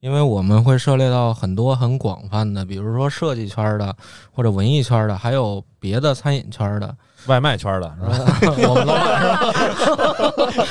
[0.00, 3.92] 因为我们会涉猎到很多很广泛的，比如说设计圈的，
[4.30, 6.96] 或者文艺圈的，还有别的餐饮圈的、
[7.26, 8.44] 外卖圈的，是吧？
[8.68, 9.90] 我们老板是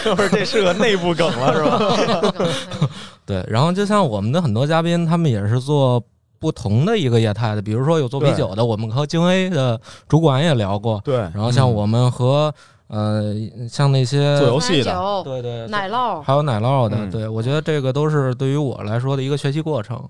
[0.05, 0.15] 吧？
[0.15, 2.88] 不是，这是个内部梗了，是吧？
[3.28, 3.45] 对。
[3.49, 6.01] 然后就像我们的很多嘉宾，他们也是做
[6.39, 11.01] 不同的一个业态的，比如说有做啤酒的，我们和京 A 的主管也聊过。
[11.03, 11.17] 对。
[11.17, 12.53] 然后像我们和。
[12.89, 13.35] 呃，
[13.69, 20.01] 像那些做游戏的，对对，奶酪，还有奶酪的，对我觉得这个都是对于我来说的一个学习过程，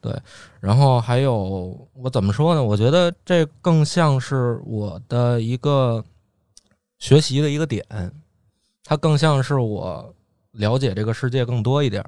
[0.00, 0.12] 对。
[0.58, 2.60] 然后还有我怎么说呢？
[2.60, 6.02] 我觉得这更像是我的一个
[6.98, 7.84] 学习的一个点，
[8.82, 10.12] 它更像是我
[10.50, 12.04] 了解这个世界更多一点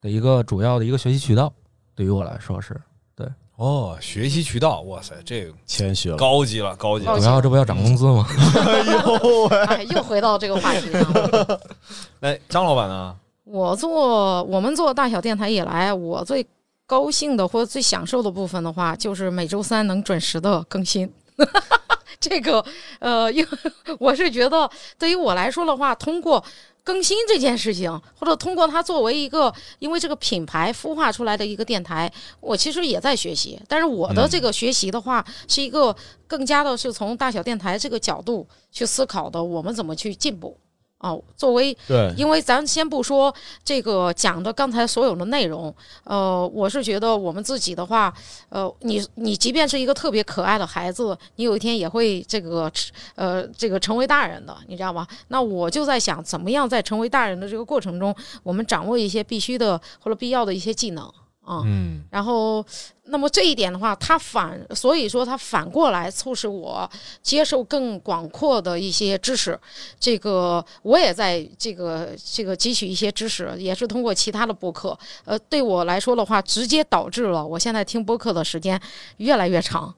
[0.00, 1.52] 的一个主要的一个学习渠道，
[1.94, 2.80] 对于我来说是
[3.14, 3.26] 对。
[3.56, 7.16] 哦，学习渠道，哇塞，这个谦虚了，高级了，高级了。
[7.18, 8.26] 主要这不要涨工资吗？
[9.68, 11.60] 哎呦，又回到这个话题上了。
[12.20, 13.14] 来，张老板呢？
[13.44, 16.44] 我做我们做大小电台以来，我最
[16.86, 21.08] 高兴的或者最享受的部分的话，就是每周三能准时的更新。
[22.18, 22.64] 这个
[22.98, 23.48] 呃，因为
[24.00, 24.68] 我是觉得，
[24.98, 26.42] 对于我来说的话，通过。
[26.84, 33.58] 更新这件事情， 或者通过它作为一个，因为这个品牌孵化出来的一个电台，我其实也在学习。
[33.66, 40.56] 但是我的这个学习的话，是一个更加的是从大小电台这个角度去思考的，我们怎么去进步。
[40.98, 45.74] 哦，作为对，因为咱先不说这个讲的刚才所有的内容，
[46.04, 48.14] 呃，我是觉得我们自己的话，
[48.48, 52.72] 呃，你你即便是一个特别可爱的孩子，你有一天也会这个
[53.16, 55.06] 呃这个成为大人的，你知道吗？
[55.28, 61.04] 那我就在想，怎么样在成为大人的这个过程中，我们掌握一些必须的或者必要的一些技能
[61.42, 62.64] 啊，嗯，然后。
[63.06, 66.90] 那么这一点的话，它反所以说它反过来促使我
[67.22, 69.58] 接受更广阔的一些知识。
[70.00, 74.98] 这个我也在这个这个汲取一些知识，也是通过其他的播客。
[75.26, 78.80] 呃，对我来说的话，直接导致了我现在听播客的时间
[79.18, 79.94] 越来越长。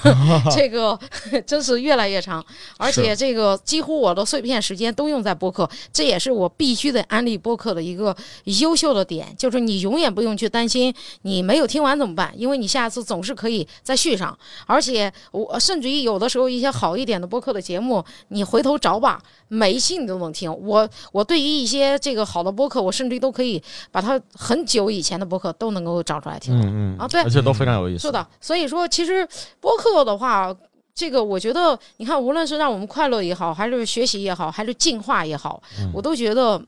[0.50, 0.98] 这个
[1.46, 2.44] 真是越来越长，
[2.78, 5.68] 而且这个几乎我的碎片时间都用在播客。
[5.92, 8.16] 这也是我必须得安利播客的一个
[8.60, 12.32] 优秀的点，就是你永远不用去担心你没有听完怎么办。
[12.48, 14.36] 为你下次总是可以再续上，
[14.66, 20.52] 而且我甚至于有的时候一些好一点的播客的节目，你回头找吧，每一期你都能听。
[20.60, 26.54] 我我对于一些这个好的播客，我甚至于都可以把它很久以前的播客都能够找出来听。
[26.58, 28.02] 嗯嗯啊，对，而且都非常有意思。
[28.06, 29.26] 是的，所以说其实
[29.60, 30.54] 播客的话，
[30.94, 36.62] 这个我觉得，你看，无论是让我们快乐也好，还是学习也好，还是进化也好，我都觉得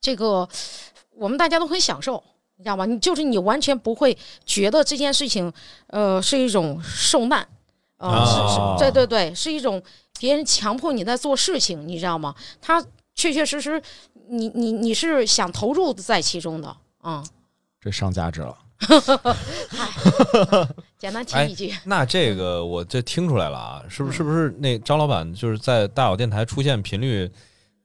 [0.00, 0.46] 这个
[1.16, 2.22] 我们大家都很享受。
[2.60, 2.84] 你知道吗？
[2.84, 5.50] 你就是你完全不会觉得这件事情，
[5.86, 7.48] 呃，是一种受难，
[7.96, 9.82] 呃，是是，对对对，是一种
[10.18, 12.34] 别人强迫你在做事情，你知道吗？
[12.60, 12.84] 他
[13.14, 13.82] 确确实实，
[14.28, 17.24] 你你你是想投入在其中的，嗯，
[17.80, 18.54] 这上价值了。
[20.98, 24.18] 简单提一句，那这个我这听出来了啊，是不是？
[24.18, 27.30] 是不是那张老板就是在大小电台出现频率，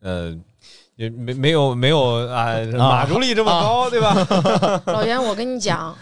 [0.01, 0.37] 呃？
[0.95, 4.81] 也没没有没有啊， 马助理这么高，对吧？
[4.87, 5.95] 老袁，我跟你讲，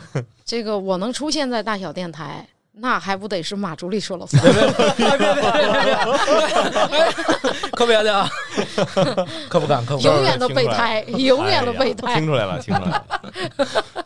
[0.45, 4.43] 这个我能出现在大小电台，那还不得是马助理说了算？
[4.43, 4.63] 别别
[5.17, 5.95] 别别别
[6.89, 7.69] 别！
[7.71, 8.29] 可别的啊！
[9.49, 10.13] 可不敢，可不敢！
[10.13, 12.15] 永远的备胎，永远的备胎。
[12.15, 13.05] 听出来了，听出来了。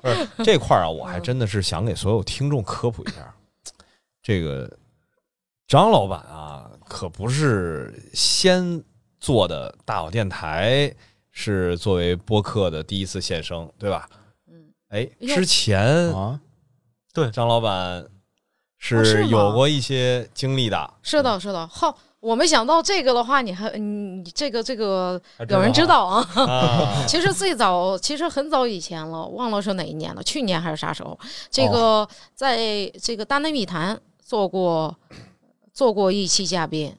[0.02, 3.34] 不是这块儿啊，我还真的是想给所有听众科普一下，
[4.24, 4.72] 这个
[5.68, 8.82] 张老板啊，可不是先。
[9.28, 10.90] 做的大好电台
[11.32, 14.08] 是作为播客的第一次现身，对吧？
[14.50, 16.40] 嗯，哎，之前啊，
[17.14, 18.08] 对张老板
[18.78, 20.94] 是有过一些经历的。
[21.04, 21.68] 是的，是的。
[21.68, 26.26] 好，我没想到这个的话，你还你这个这个有人知道啊？
[27.06, 31.20] 其实最早，其实很早以前了，忘了是哪一年了，去年还是啥时候？
[31.52, 34.98] 这个在这个大内密谈做过。
[35.78, 36.92] 做过一期嘉宾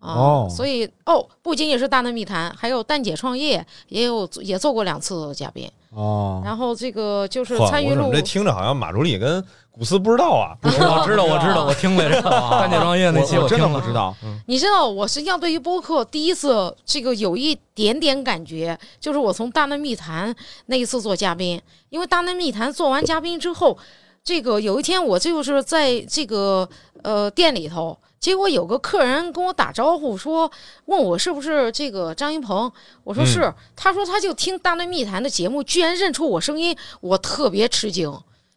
[0.00, 5.70] 啊，哦所以哦，不仅仅是大内密谈，还有蛋姐创业也有也做过两次嘉宾。
[5.90, 10.58] 哦，然后这个就是参与录这听着好像马助理跟古斯不知道啊？
[10.66, 10.68] 我
[11.06, 12.20] 知道，我知道，我听来着。
[12.22, 14.12] 蛋姐创业那期我我真，的不知道。
[14.46, 20.34] 你知道，我实际上对于播客第一次这个有一点点感觉，就是我从大内密谈
[20.66, 23.78] 那一次做嘉宾，因为大内密谈做完嘉宾之后，
[24.24, 26.68] 这个有一天我就是在这个
[27.02, 30.50] 呃店里头，结果有个客人跟我打招呼说，
[30.86, 32.72] 问我是不是这个张云鹏，
[33.02, 38.10] 我说是，他说他就听大内密谈的节目，居然认出我声音，我特别吃惊，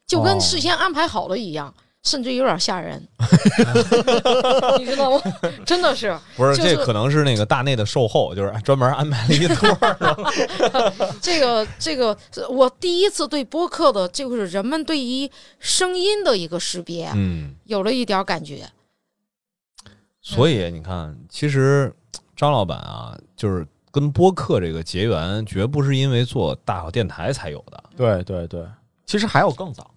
[0.07, 1.73] 就跟哦事先安排好了一样。
[2.03, 3.05] 甚至有点吓人，
[4.79, 5.21] 你知道吗？
[5.65, 9.97] 真的是，不是，就是这可能是那个大内的售后，就是专门安排了一桌儿。
[11.21, 12.17] 这个这个，
[12.49, 18.65] 我第一次对播客的，就是人们对于声音的一个识别，嗯，有了一点感觉。
[20.29, 21.93] 所以你看，其实
[22.35, 27.81] 张老板啊，就是跟播客这个结缘，绝不是因为做大小电台才有的。
[27.95, 28.65] 对对对，
[29.05, 29.89] 其实还有更早，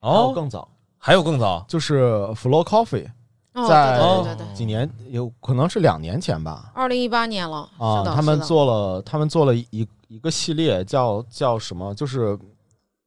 [0.00, 0.68] 还有更早，
[0.98, 2.02] 还有更早就是
[2.34, 3.06] Flow Coffee，
[3.54, 6.72] 哦，在对对对对对，几年有可能是两年前吧。
[6.74, 11.94] 二零一八年了，啊他们做了，他们做了一一个系列，叫叫什么？
[11.94, 12.36] 就是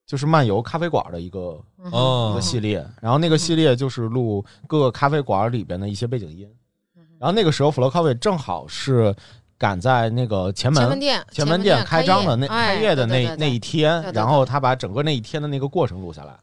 [0.05, 2.85] 就是漫游咖啡馆的一个嗯一哦个系列。
[3.01, 6.47] 然后那个系列就是录各个咖啡馆里边的一些背景音。
[6.97, 9.15] 嗯然后那个时候，Flow Coffee 正好是
[9.57, 16.37] 赶在那个前门前门店前门店开张的那哎开业的那对对对对那一天然后他把整个那一天的那个过程录下来，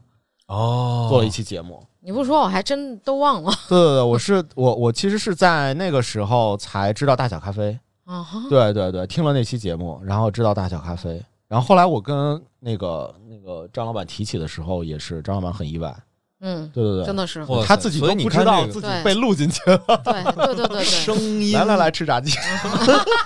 [0.47, 1.85] 哦做了一期节目。
[2.03, 7.79] 你不说我还真都忘了对对对，我是我我其实是在那个时候才知道大小咖啡。
[8.07, 8.43] 啊哈。
[8.49, 15.93] 对对对，听了那期节目，然后知道大小咖啡，然后后来我跟那个那个张老板提起的时候，也是张老板很意外。
[16.39, 19.79] 嗯，对对对，真的是，他自己都不知道自己被录进去了。
[20.05, 20.85] 对对对对对。
[20.85, 22.31] 声音，来来来，吃炸鸡。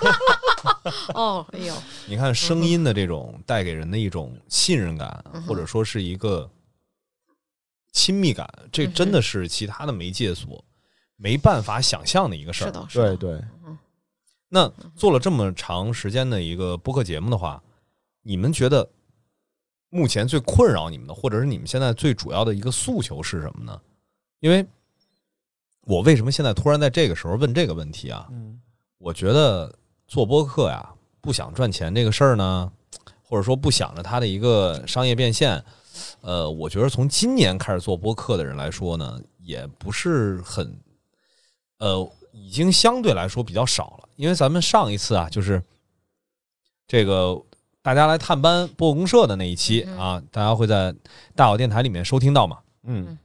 [1.13, 1.73] 哦，哎呦，
[2.07, 6.49] 你看声音的这种带给人的一种信任感，或者说是一个
[7.91, 10.65] 亲密感，这真的是其他的媒介所
[11.15, 12.67] 没办法想象的一个事儿。
[12.67, 13.43] 是的，是的对，对，
[14.49, 17.61] 那做了这么长时间的一个播客节目的话，
[18.27, 18.89] 你们觉得
[19.89, 23.79] 目前最困扰你们的，或者是你们现在最主要的一个诉求是什么呢？
[24.39, 24.65] 因为
[25.81, 28.27] 我为什么现在突然在这个时候问这个问题啊？
[28.31, 28.59] 嗯
[28.97, 29.71] 我觉得
[30.07, 32.71] 做播客呀，不想赚钱这个事儿呢，
[33.21, 35.63] 或者说不想着它的一个商业变现，
[36.21, 40.75] 呃，我觉得从今年开始做播客的人来说呢，也不是很，
[41.77, 44.09] 呃，已经相对来说比较少了。
[44.15, 45.61] 因为咱们上一次啊，就是
[46.87, 47.39] 这个
[47.85, 50.91] 大家来探班播客公社的那一期嗯啊，大家会在
[51.35, 53.15] 大小电台里面收听到嘛，嗯。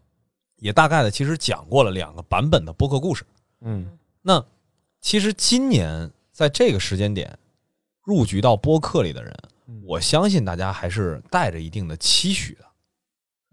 [0.57, 3.25] 也大概的其实讲过了两个版本的播客故事。
[3.63, 3.97] 嗯。
[4.21, 4.45] 那
[5.01, 7.39] 其实今年在这个时间点
[8.03, 9.35] 入局到播客里的人，
[9.67, 9.83] 嗯。
[9.87, 12.65] 我相信大家还是带着一定的期许的，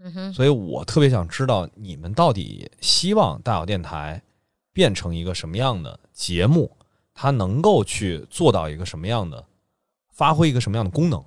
[0.03, 4.21] 嗯哼，所以我特别想知道你们到底希望大小电台
[4.73, 6.69] 变成一个什么样的节目，
[7.13, 9.45] 它能够去做到一个什么样的，
[10.17, 11.23] 发挥一个什么样的功能。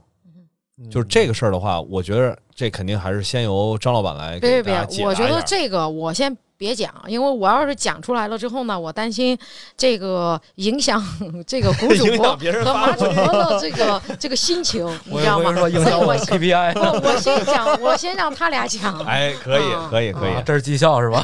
[0.83, 5.05] 嗯就是这个事儿的话，我觉得这肯定还是先由张老板来给别别别。
[5.05, 9.39] 我觉得这个我先别讲，因为我要是讲出来了之后呢，我担心
[9.77, 11.03] 这个影响
[11.47, 12.35] 这个谷主 播
[12.65, 15.53] 和马主播的这个 这个心情，你知道吗？
[15.55, 18.99] 说影响我所以我先 KPI，我 我先讲，我先让他俩讲。
[19.05, 21.23] 哎，可以啊，可以，可以啊，这是绩效是吧？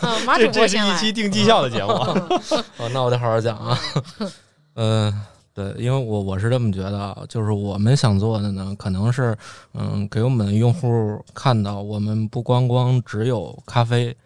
[0.00, 0.94] 嗯，马主播先来。
[0.94, 1.90] 这是一期定绩效的节目。
[1.90, 3.78] 哦，那我得好好讲啊。
[4.76, 5.12] 嗯、
[5.58, 9.36] 对，因为我我是这么觉得啊，就是我们想做的呢，可能是
[9.74, 14.16] 嗯，给我们用户看到，我们不光光只有咖啡，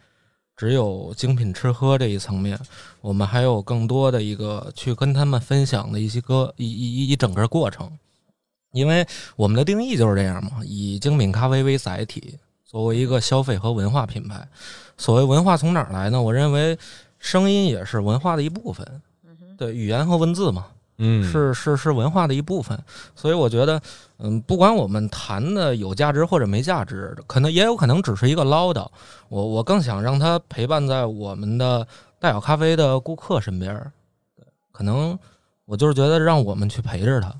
[0.54, 2.60] 只有精品吃喝这一层面，
[3.00, 7.90] 我们还有更多的一个去跟他们分享的一些个一一一一整个过程。
[8.72, 14.46] 因为我们的定义就是这样嘛，以精品咖啡为载体，作为一个消费和文化品牌。
[14.98, 16.20] 所谓文化从哪儿来呢？
[16.20, 16.78] 我认为
[17.18, 18.86] 声音也是文化的一部分。
[19.56, 20.66] 对，语言和文字嘛，
[20.98, 22.78] 嗯是是是文化的一部分。
[23.14, 23.80] 所以我觉得，
[24.18, 28.86] 嗯，不管我们谈的有价值或者没价值，可能也有可能只是一个唠叨。
[29.28, 31.86] 我我更想让它陪伴在我们的
[32.18, 33.92] 大小咖啡的顾客身边
[34.70, 35.18] 可能
[35.64, 37.34] 我就是觉得让我们去陪着他。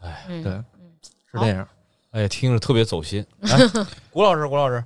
[0.00, 0.52] 哎，嗯对，
[1.30, 1.68] 是这样。
[2.10, 3.24] 哎，听着特别走心。
[3.40, 3.58] 来，
[4.10, 4.84] 谷老师，谷老师，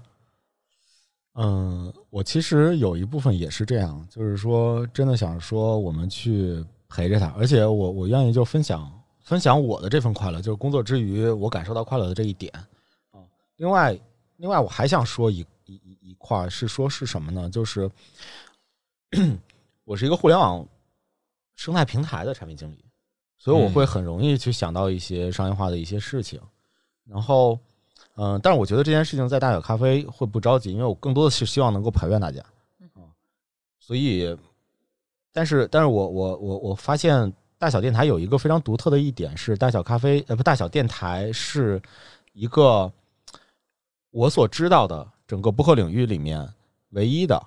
[1.35, 6.65] 嗯，我其实有一部分也是这样，就是说真的想说我们去
[6.97, 8.91] 陪着他，而且我我愿意就分享
[9.21, 12.51] 分享我的这份快乐，就是工作之余我感受到快乐的这一点
[13.11, 13.21] 啊。
[13.57, 13.99] 另外，
[14.39, 17.51] 另外我还想说一一一一块儿是说是什么呢？
[17.51, 17.91] 就是
[19.85, 20.67] 我是一个互联网
[21.55, 22.83] 生态平台的产品经理，
[23.37, 26.41] 所以我会很容易去想到一些商业化的一些事情。
[27.05, 27.59] 然后，
[28.17, 32.41] 嗯、但是我觉得这件事情在大小咖啡会不着急，因为我更多的是希望能够陪伴大家
[32.95, 33.05] 啊、
[33.79, 34.37] 所以，
[35.37, 41.79] 但是，但是我我我我发现大小电台有一个非常独特的一点是，大小咖啡呃不大小电台是
[42.33, 42.91] 一个
[44.13, 46.49] 我所知道的整个播客领域里面
[46.93, 47.39] 唯一的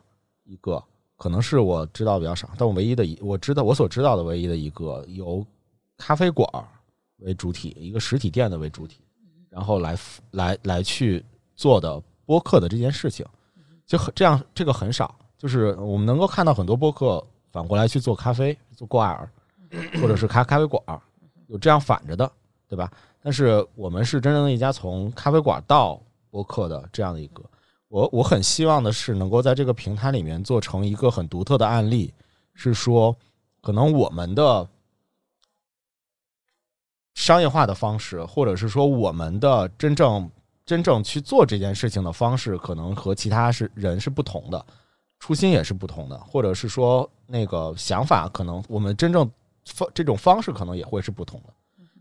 [0.44, 0.84] 一个，
[1.18, 5.44] 可能是我知道比较少，但我唯一的一我知道我所知道的唯一的一个由
[5.98, 6.48] 咖啡馆
[7.22, 9.00] 为主体，一个实体店的为主体，
[9.50, 9.98] 然后来
[10.30, 11.26] 来来去
[11.56, 13.26] 做的播客的这件事情，
[13.88, 19.30] 就很这样，这个很少，就是我们能够看到很多播客反过来去做咖啡、做挂耳，
[20.02, 20.82] 或者是咖咖啡馆，
[21.47, 22.32] 有这样反着的，
[22.68, 22.91] 对吧？
[23.22, 27.43] 但是我们是真正的一家从咖啡馆到播客的这样的一个，
[27.88, 32.14] 我我很希望的是能够在这个平台里面做成一个很独特的案例，
[32.54, 33.16] 是说
[33.62, 34.68] 可能我们的
[37.16, 40.30] 商业化的方式，或者是说我们的真正
[40.66, 44.66] 真正去做这件事情的方式，可能和其他是人是不同的，
[45.20, 49.30] 初心也是不同的，或者是说那个想法，可能我们真正
[49.66, 51.54] 方这种方式可能也会是不同的。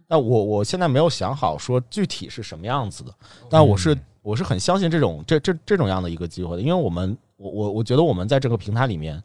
[0.07, 3.13] 那我我现在没有想好说具体是什么样子的，
[3.51, 9.23] 但我是我是很相信这种这这这种样的一个机会的，因为我们我我我觉得我们在这个平台里面，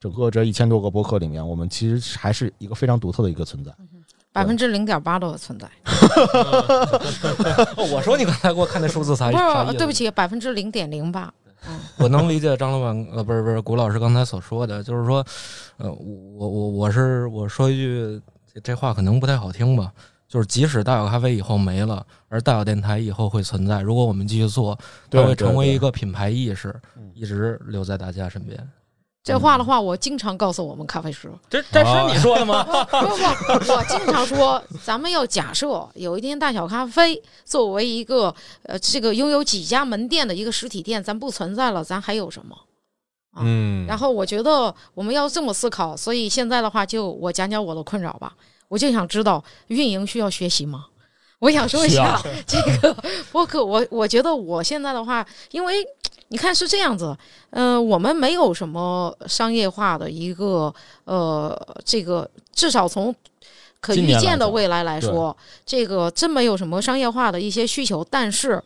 [0.00, 3.70] 整个这一千多个播客里面，我们其实还是一个非常独特的一个存在。
[4.32, 5.70] 百分之零点八的存在，
[7.76, 9.36] 我说你刚才给我看的数字才不？
[9.70, 11.30] 是对不起，百分之零点零八。
[11.98, 15.24] 我能理解张老板呃，不是不是谷老师刚才所说的，就是说，
[15.76, 18.20] 呃，我我我是我说一句
[18.52, 19.92] 这这话可能不太好听吧，
[20.28, 24.78] 就是即使大小咖啡以后没了，而大小电台以后会存在，如果我们继续做，
[25.10, 28.68] 它会成为一个品牌意识嗯，一直留在大家身边。
[29.24, 32.64] 这话的话，我经常告诉我们咖啡师，这这是你说的吗？
[32.90, 42.56] 不不，我经常说，咱们要假设有一天大小咖啡作为一个呃这个拥有几家门店的一个实体店，咱不存在了，咱还有什么？
[43.30, 48.34] 啊嗯，然后我觉得我们要这么思考，所以现在的话，就我讲讲我的困扰吧。
[48.68, 50.86] 我就想知道运营需要学习吗？
[51.38, 52.96] 我想说一下这个
[53.30, 55.74] 播客，我我觉得我现在的话，因为
[56.32, 57.14] 你看是这样子，
[57.50, 60.74] 呃，我们没有什么商业化的一个
[61.04, 61.54] 呃，
[61.84, 63.14] 这个至少从
[63.82, 68.02] 可预见的未来来说，这个真没有什么商业化的一些需求。
[68.08, 68.62] 但是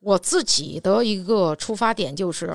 [0.00, 2.54] 我自己的一个出发点就是，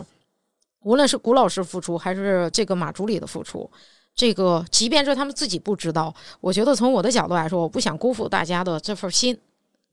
[0.83, 3.67] 无论是古老师付出，还是这个马助理的付出。
[4.13, 9.35] 这个，即便是他们自己不知道，我觉得从我的角度来说，我不想辜负大家的这份心。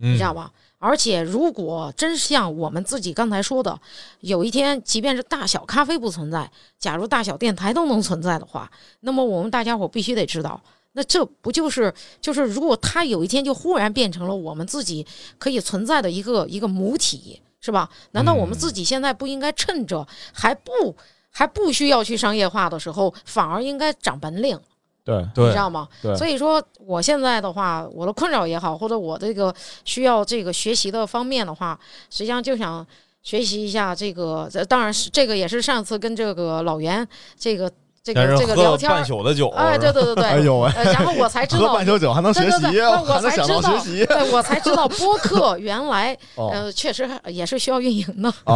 [0.01, 0.51] 你你知道吧？
[0.78, 3.78] 而且，如果真像我们自己刚才说的，
[4.20, 8.70] 有一天，即便是大小咖啡不存在，假如大小电台都能存在的话，
[9.01, 10.59] 那么我们大家伙必须得知道，
[10.92, 15.07] 那这不就是就是，如果它有一天就忽然变成了我们自己
[15.38, 17.90] 可以存在的一个一个母体，是吧？
[18.12, 20.96] 难道我们自己现在不应该趁着还不
[21.30, 24.59] 还不需要去商业化的时候，反而应该长本领？
[25.05, 25.88] 对你知道吗？
[26.16, 31.78] 所以说我现在的话，我的困扰也好，或者我这个需要这个学习的方面的话，
[32.11, 32.86] 实际上就想
[33.22, 34.48] 学习一下这个。
[34.51, 37.07] 这当然是这个也是上次跟这个老袁
[37.38, 37.70] 这个
[38.03, 41.84] 这个这个聊天儿，半宿的酒，哎，对对对对，哎呦喂，呃，然后我才知道喝半。
[41.84, 44.07] 宿酒还能学对对对，习，我才知道，学习。
[44.07, 48.32] 对我才知道播客原来哦，呃确实也是需要运营的。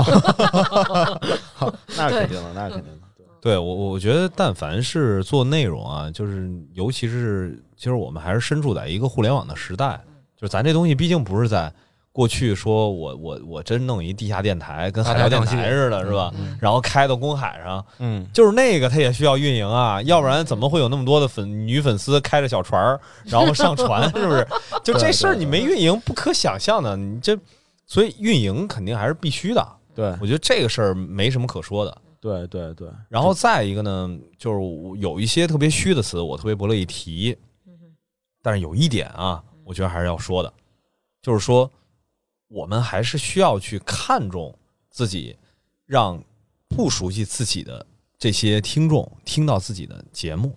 [1.97, 3.04] 那肯定的，那肯定的。
[3.45, 10.01] 对我，我觉得，但凡是做内容啊，就是尤其是，其实我们还是身处在一个互联网的时代，
[10.35, 11.71] 就是咱这东西毕竟不是在
[12.11, 16.33] 过去说我我我真弄一地下电台，跟海聊电台似的，是吧？
[16.39, 24.47] 嗯然后开到公海上，嗯，就是那个它也需要运营啊，要不然怎么会有那么多的粉女粉丝开着小船儿，然后上船，是不是？
[24.83, 27.39] 就这事儿你没运营，不可想象的，你这，
[27.87, 29.69] 所以运营肯定还是必须的。
[29.95, 31.95] 对我觉得这个事儿没什么可说的。
[32.25, 32.89] 对对对。
[33.11, 37.37] 然后再一个呢，就是我有一些特别虚的词，我特别不乐意提。
[38.41, 40.51] 但是有一点啊，我觉得还是要说的，
[41.21, 41.71] 就是说
[42.49, 44.55] 我们还是需要去看重
[44.89, 45.37] 自己，
[45.85, 46.23] 让
[46.67, 47.87] 不熟悉自己的
[48.19, 50.57] 这些听众听到自己的节目，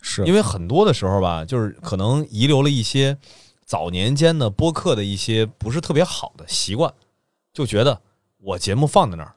[0.00, 3.18] 是因为很多的时候吧，就是可能遗留了一些
[3.66, 6.92] 早年间的播客的一些不是特别好的习惯，
[7.52, 8.00] 就觉得
[8.38, 9.34] 我节目放在那儿，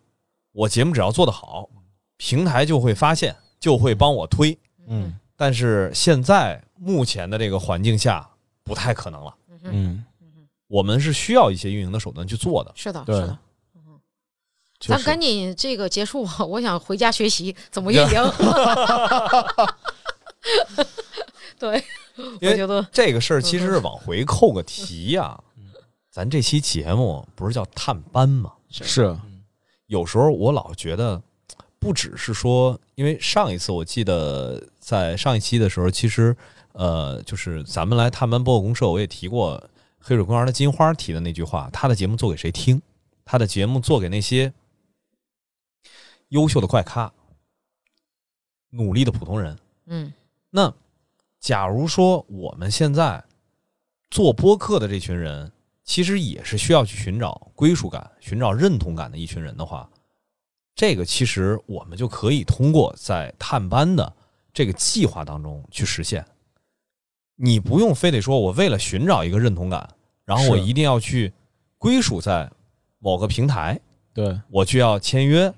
[0.53, 1.69] 我节目只要做得好，
[2.15, 4.57] 平台就会发现，就会帮我推。
[4.87, 8.29] 嗯但是现在目前的这个环境下，
[8.63, 9.35] 不太可能了。
[9.63, 10.05] 嗯，
[10.67, 12.71] 我们是需要一些运营的手段去做的。
[12.75, 13.39] 是的，对是的，
[14.79, 18.05] 咱确实赶紧这个结束，我想回家学习怎么运营。
[21.57, 21.83] 对，
[22.39, 25.37] 因为我觉得这个事儿其实是往回扣个题呀、
[26.11, 28.53] 咱这期节目不是叫探班吗？
[28.69, 29.17] 是
[29.87, 31.21] 有时候我老觉得，
[31.79, 36.35] 不只是说，因为上一次我记得在上一期的时候，其实
[36.73, 39.61] 呃，就是咱们来探班播客公社，我也提过
[39.99, 42.81] 黑水公园的金花提的那句话，他的节目做给谁听？
[43.23, 44.51] 他的节目做给那些
[46.27, 47.13] 优秀的怪咖、
[48.71, 49.57] 努力的普通人。
[49.85, 50.11] 嗯
[50.49, 50.73] 那
[51.39, 53.23] 假如说我们现在
[54.09, 55.52] 做播客的这群人，
[55.83, 59.89] 其实也是需要去寻找归属感、寻找认同感的一群人的话，
[60.75, 64.15] 这个其实我们就可以通过在探班的
[64.53, 66.25] 这个计划当中去实现。
[67.35, 69.89] 你不用非得说我为了寻找一个认同感，
[70.23, 71.33] 然后我一定要去
[71.77, 72.49] 归属在
[72.99, 73.79] 某个平台，
[74.13, 75.53] 对，我就要签约，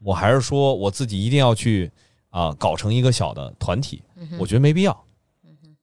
[0.00, 1.90] 我还是说我自己一定要去
[2.30, 4.02] 啊、搞成一个小的团体，
[4.38, 5.04] 我觉得没必要。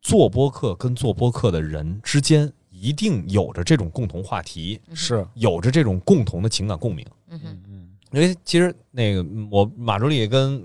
[0.01, 7.05] 做播客跟做播客的人之间一定有着这种共同话题，是，有着这种共同的情感共鸣。
[7.30, 7.63] 嗯哼。
[7.67, 10.63] 嗯因为其实那个我马助理跟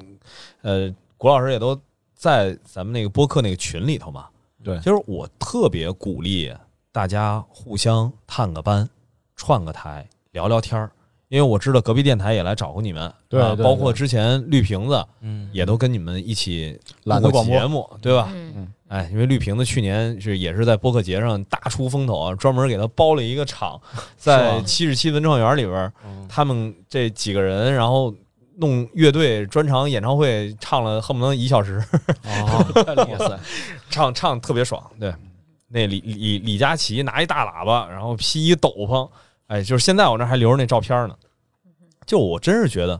[0.60, 1.76] 呃谷老师也都
[2.14, 4.28] 在咱们那个播客那个群里头嘛。
[4.62, 4.78] 对。
[4.78, 6.54] 其实我特别鼓励
[6.92, 8.88] 大家互相探个班、
[9.34, 10.92] 串个台、聊聊天儿，
[11.32, 18.28] 因为我知道隔壁电台也来找过你们，啊对包括之前绿瓶子嗯，也都跟你们一起懒得广播，录过节目，对吧？
[18.34, 23.80] 嗯哎，因为绿瓶子去年是也是在播客节上大出风头啊，专门给他包了一个场，
[24.18, 28.14] 在七十七文创园里边，嗯他们这几个人，然后
[28.58, 31.82] 弄乐队专场演唱会，唱了恨不得一小时，
[32.24, 33.40] 哦， 太厉害了，
[33.88, 34.82] 唱唱特别爽。
[35.00, 35.14] 对，
[35.68, 39.08] 那李李李佳琦拿一大喇叭，然后披一斗篷，
[39.52, 41.14] 哎，就是现在我这还留着那照片呢。
[42.06, 42.98] 就我真是觉得，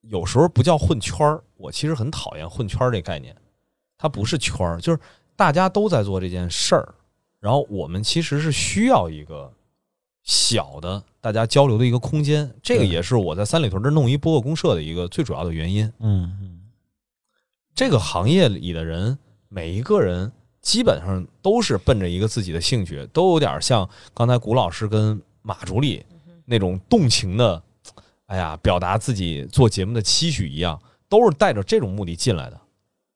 [0.00, 3.34] 有时候不叫混圈儿，我其实很讨厌混圈儿这概念。
[3.96, 4.98] 它不是圈儿，就是
[5.36, 6.94] 大家都在做这件事儿，
[7.38, 9.52] 然后我们其实是需要一个
[10.24, 12.52] 小的大家交流的一个空间。
[12.60, 15.84] 这个也是我在三里屯这弄一播客公社的一个最主要的原因。
[16.00, 16.60] 嗯嗯，
[17.72, 19.16] 这个行业里的人，
[19.48, 26.04] 每一个人基本上都是奔着一个自己的兴趣，都有点像刚才古老师跟马助理
[26.44, 27.62] 那种动情的，
[28.26, 30.78] 哎呀，表达自己做节目的期许一样，
[31.08, 32.60] 都是带着这种目的进来的。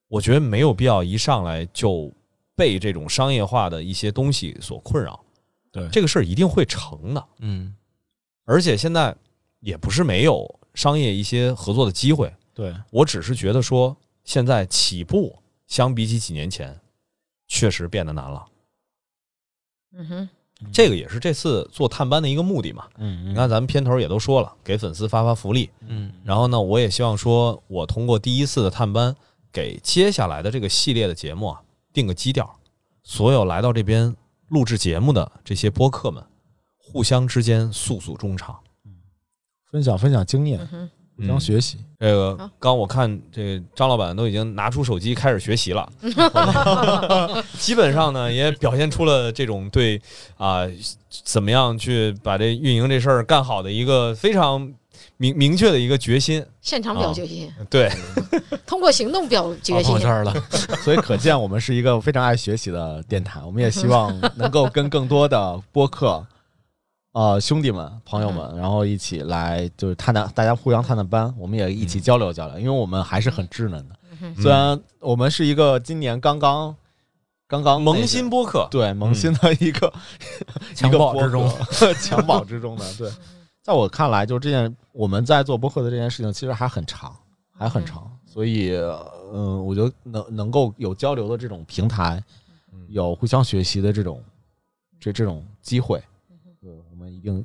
[0.09, 2.11] 我觉得没有必要一上来就
[2.55, 5.23] 被这种商业化的一些东西所困扰。
[5.71, 7.75] 对这个事儿一定会成的，嗯
[8.47, 9.15] 而且现在
[9.61, 12.35] 也不是没有商业一些合作的机会。
[12.55, 16.81] 对，我只是觉得说，现在起步相比起几年前，
[17.47, 18.47] 确实变得难了。
[19.95, 20.29] 嗯哼
[20.71, 22.85] 这个也是这次做探班的一个目的嘛。
[22.99, 25.71] 嗯你看，咱们片头也都说了，给粉丝发发福利。
[25.89, 29.17] 嗯，然后呢，我也希望说，我通过第一次的探班，
[29.51, 32.59] 给接下来的这个系列的节目啊定个基调。
[33.03, 34.15] 所有来到这边
[34.49, 36.23] 录制节目的这些播客们，
[36.77, 38.57] 互相之间诉诉衷肠。
[39.71, 40.91] 分享分享经验嗯，
[41.23, 45.89] 哼互相学习，这个刚我看这张老板都已经拿出手机开始学习了，
[47.59, 50.01] 基本上呢也表现出了这种对
[50.37, 50.67] 啊、
[51.25, 54.73] 怎么样去把这运营这事儿干好的一个非常
[55.17, 56.45] 明明确的一个决心。
[56.61, 57.91] 现场表决心，对，
[58.67, 59.99] 通过行动表决心朋友。
[60.01, 60.35] 圈了，
[60.83, 63.41] 所以可见我们是一个非常爱学习的电台。
[63.45, 66.25] 我们也希望能够跟更多的播客，
[67.13, 73.97] 呃，兄弟们、朋友们，然后一起来就是探探，大家互相探探班，我们也一起交流交流，因为我们还是很稚嫩的。
[74.21, 76.75] 嗯虽然我们是一个今年刚刚
[77.49, 79.93] 刚刚萌新播客，对萌新的一个、
[80.75, 83.11] 襁一个播褓之中客， 襁褓之中的对。
[83.63, 87.15] 在我看来，就这件我们在做播客的这件事情，其实还很长，
[87.57, 88.11] 还很长。
[88.27, 88.73] 所以，
[89.33, 92.23] 嗯，我觉得能能够有交流的这种平台，
[92.89, 94.23] 有互相学习的这种
[94.99, 96.03] 这这种机会，对，
[97.31, 97.45] 我们一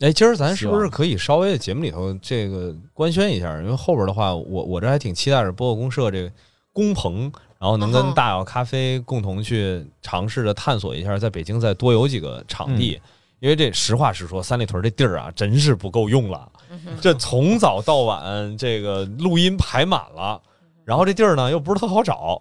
[0.00, 3.56] 哎，今儿咱是不是可以稍微在节目里头这个官宣一下？
[3.60, 6.32] 因为后边的话，我我这还挺期待着播客公社这个
[6.72, 7.30] 工棚，
[7.60, 13.00] 然后能跟哦大小咖啡共同去尝试着探索一下，在北京再多有几个场地。
[13.38, 16.50] 因为这实话实说，三里屯这地儿啊，真是不够用了。
[17.00, 20.40] 这从早到晚，这个录音排满了，
[20.84, 22.40] 然后这地儿呢又不是特好找。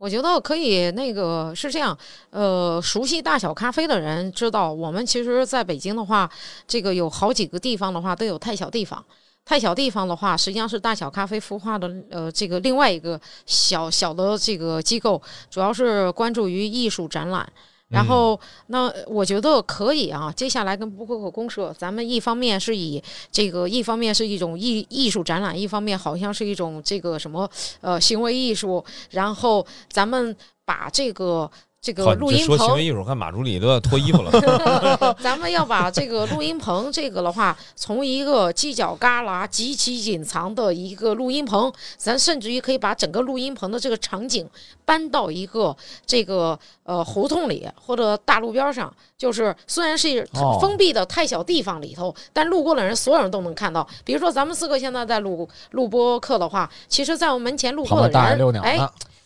[0.00, 1.96] 我觉得可以，那个是这样，
[2.30, 6.28] 呃，熟悉大小咖啡的人知道，我们其实在北京的话，
[6.66, 9.04] 这个有好几个地方的话都有太小地方。
[9.44, 15.20] 太小地方的话，实际上是大小咖啡孵化的呃这个另外一个小小的这个机构，
[15.50, 17.46] 主要是关注于艺术展览。
[17.90, 20.32] 然后，那我觉得可以啊。
[20.34, 28.84] 接下来跟布克克公社，咱们一方面是以这个，一方面是一种艺艺术展览，一方面好像是一种这个什么呃行为艺术。
[29.10, 30.34] 然后咱们
[30.64, 31.50] 把这个。
[31.82, 34.30] 这个录音棚说行为艺术，看马助理都要脱衣服了。
[35.18, 44.46] 咱们要把这个录音棚，这个的话，从一个犄角旮旯极其隐藏的一个录音棚，咱甚至于可以把整个录音棚的这个场景
[44.84, 45.74] 搬到一个
[46.04, 50.28] 这个呃胡同里或者大路边上，就是虽然是
[50.60, 53.88] 封闭的太小地方里头，但路过的人所有人都能看到。
[54.04, 58.78] 比如说咱们四个现在在录录播课的话，其实在我们门前路过的人，哎。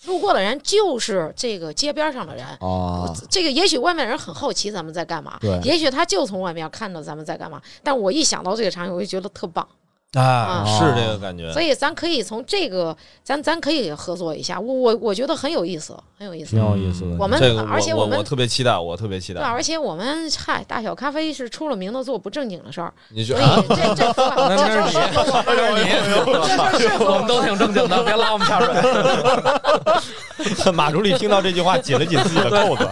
[0.07, 2.45] 路过的人就是这个街边上的人。
[2.61, 9.67] 哦，这个也许外面人很好奇咱们在干嘛，对，也许他就从外面看到咱们在干嘛，但我一想到这个场景，我就觉得特棒。
[10.15, 17.17] 啊，是这个感觉，所以咱可以从这个，咱咱可以合作一下，我我我觉得很有意思，很有意思，挺有意思的。
[17.19, 17.39] 我们
[17.69, 19.41] 而且我们我特别期待，我特别期待。
[19.41, 23.35] 对，而且我们嗨，大小咖啡是出了名的做不正经的事儿，所以 这
[23.95, 28.73] 这 那是你，那是你，我们都挺正经的，别拉我们下水。
[30.73, 32.89] 马助理听到这句话，紧了紧自己的扣子。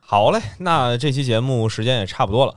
[0.00, 2.54] 好嘞，那这期节目时间也差不多了。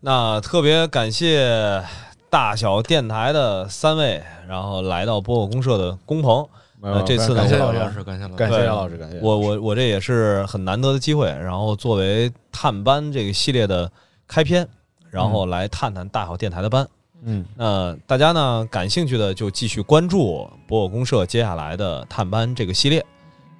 [0.00, 1.84] 那特别感谢
[2.30, 6.46] 大小电台的三位，然后来到播客公社的工棚。
[6.80, 11.26] 呃，这次呢，感谢老师，感谢老师，感谢老师，感谢我我我这也是很难得的机会。
[11.26, 13.92] 然后作为探班这个系列的
[14.26, 14.66] 开篇，
[15.10, 16.88] 然后来探探大小电台的班。
[17.22, 23.04] 嗯，那大家呢感兴趣的就继续关注博客公社接下来的探班这个系列。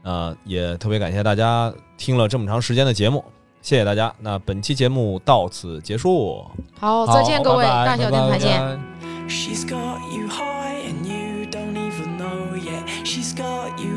[0.03, 3.23] 呃，也特别感谢大家听了这么长时间的节目。
[3.63, 6.45] 谢谢大家，那本期节目到此结束。
[6.79, 8.81] 好，再见各位，大小电台见。
[13.37, 13.97] got you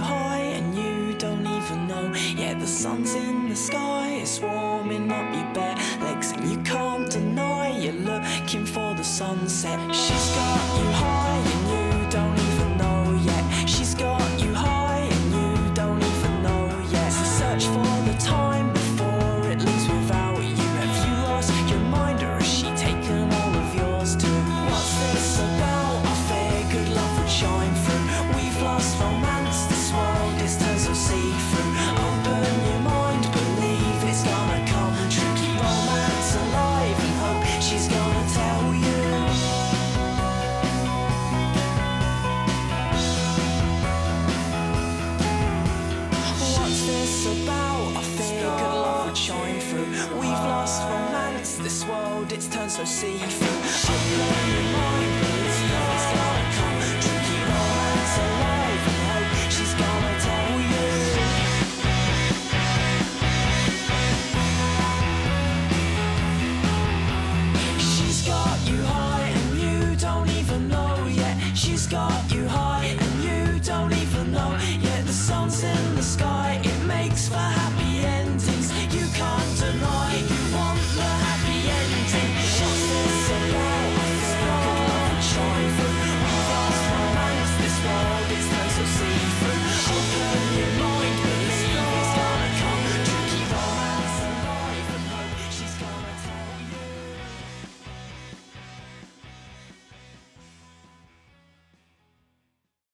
[52.86, 53.63] so see.